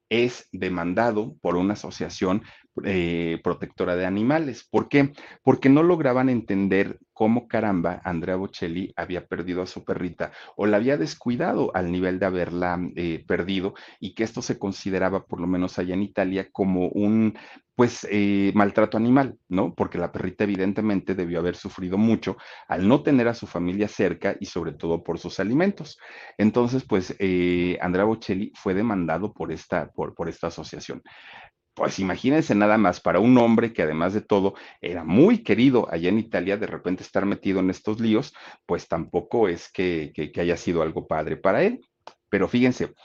[0.09, 2.43] es demandado por una asociación
[2.85, 4.67] eh, protectora de animales.
[4.69, 5.13] ¿Por qué?
[5.43, 10.77] Porque no lograban entender cómo caramba Andrea Bocelli había perdido a su perrita o la
[10.77, 15.47] había descuidado al nivel de haberla eh, perdido y que esto se consideraba, por lo
[15.47, 17.37] menos allá en Italia, como un
[17.75, 19.75] pues eh, maltrato animal, ¿no?
[19.75, 24.35] Porque la perrita evidentemente debió haber sufrido mucho al no tener a su familia cerca
[24.39, 25.99] y sobre todo por sus alimentos.
[26.39, 27.11] Entonces, pues
[27.79, 31.03] Andrea Bocelli fue demandado por esta, por, por esta asociación.
[31.77, 36.09] Pues imagínense nada más para un hombre que además de todo era muy querido allá
[36.09, 38.33] en Italia, de repente estar metido en estos líos,
[38.65, 41.79] pues tampoco es que, que, haya sido algo padre para él.
[42.29, 42.95] Pero fíjense,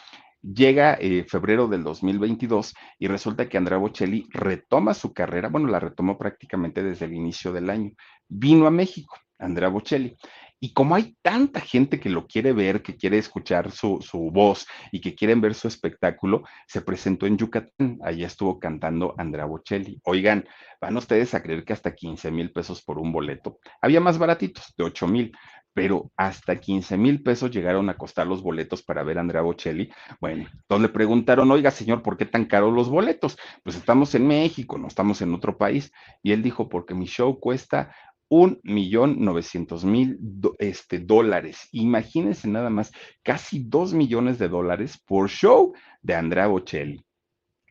[0.40, 5.78] llega eh, febrero del 2022 y resulta que Andrea Bocelli retoma su carrera, bueno, la
[5.78, 7.90] retomó prácticamente desde el inicio del año.
[8.26, 10.16] Vino a México, Andrea Bocelli,
[10.64, 13.98] y como hay tanta gente que lo quiere ver, que quiere escuchar su,
[14.32, 17.98] voz y que quieren ver su espectáculo, se presentó en Yucatán.
[18.00, 19.98] Allá estuvo cantando Andrea Bocelli.
[20.04, 20.46] Oigan,
[20.80, 23.58] van ustedes a creer que hasta 15 mil pesos por un boleto.
[23.80, 25.32] Había más baratitos, de 8 mil,
[25.74, 29.90] pero hasta 15 mil pesos llegaron a costar los boletos para ver a Andrea Bocelli.
[30.20, 33.36] Bueno, entonces le preguntaron, oiga, señor, ¿por qué tan caros los boletos?
[33.64, 35.92] Pues estamos en México, no estamos en otro país.
[36.22, 37.92] Y él dijo, porque mi show cuesta
[38.34, 40.18] un millón novecientos mil
[40.58, 41.68] este, dólares.
[41.70, 42.90] Imagínense nada más,
[43.22, 47.04] casi dos millones de dólares por show de Andrea Bocelli.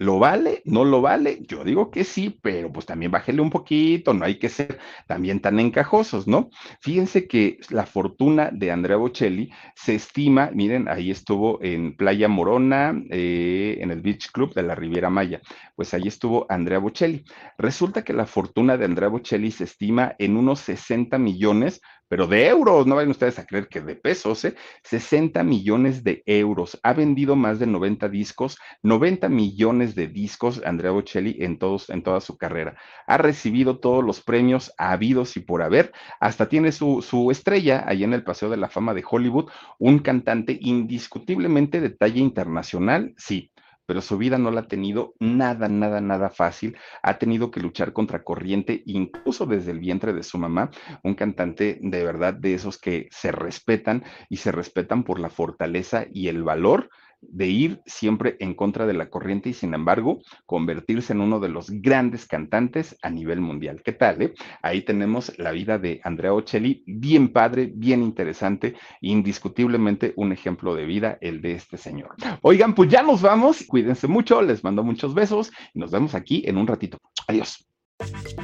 [0.01, 0.63] ¿Lo vale?
[0.65, 1.43] ¿No lo vale?
[1.47, 5.41] Yo digo que sí, pero pues también bájele un poquito, no hay que ser también
[5.41, 6.49] tan encajosos, ¿no?
[6.79, 12.99] Fíjense que la fortuna de Andrea Bocelli se estima, miren, ahí estuvo en Playa Morona,
[13.11, 15.39] eh, en el Beach Club de la Riviera Maya,
[15.75, 17.23] pues ahí estuvo Andrea Bocelli.
[17.59, 21.79] Resulta que la fortuna de Andrea Bocelli se estima en unos 60 millones
[22.11, 24.53] pero de euros, no vayan ustedes a creer que de pesos, ¿eh?
[24.83, 26.77] 60 millones de euros.
[26.83, 32.03] Ha vendido más de 90 discos, 90 millones de discos Andrea Bocelli en, todos, en
[32.03, 32.75] toda su carrera.
[33.07, 35.93] Ha recibido todos los premios habidos y por haber.
[36.19, 39.49] Hasta tiene su, su estrella ahí en el Paseo de la Fama de Hollywood,
[39.79, 43.53] un cantante indiscutiblemente de talla internacional, sí
[43.85, 46.77] pero su vida no la ha tenido nada, nada, nada fácil.
[47.03, 50.71] Ha tenido que luchar contra corriente, incluso desde el vientre de su mamá,
[51.03, 56.05] un cantante de verdad de esos que se respetan y se respetan por la fortaleza
[56.11, 56.89] y el valor
[57.21, 61.49] de ir siempre en contra de la corriente y sin embargo convertirse en uno de
[61.49, 63.81] los grandes cantantes a nivel mundial.
[63.83, 64.21] ¿Qué tal?
[64.21, 64.33] Eh?
[64.61, 70.85] Ahí tenemos la vida de Andrea Ocelli, bien padre, bien interesante, indiscutiblemente un ejemplo de
[70.85, 72.15] vida el de este señor.
[72.41, 76.43] Oigan, pues ya nos vamos, cuídense mucho, les mando muchos besos y nos vemos aquí
[76.45, 76.97] en un ratito.
[77.27, 77.67] Adiós.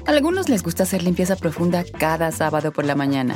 [0.06, 3.36] A algunos les gusta hacer limpieza profunda cada sábado por la mañana.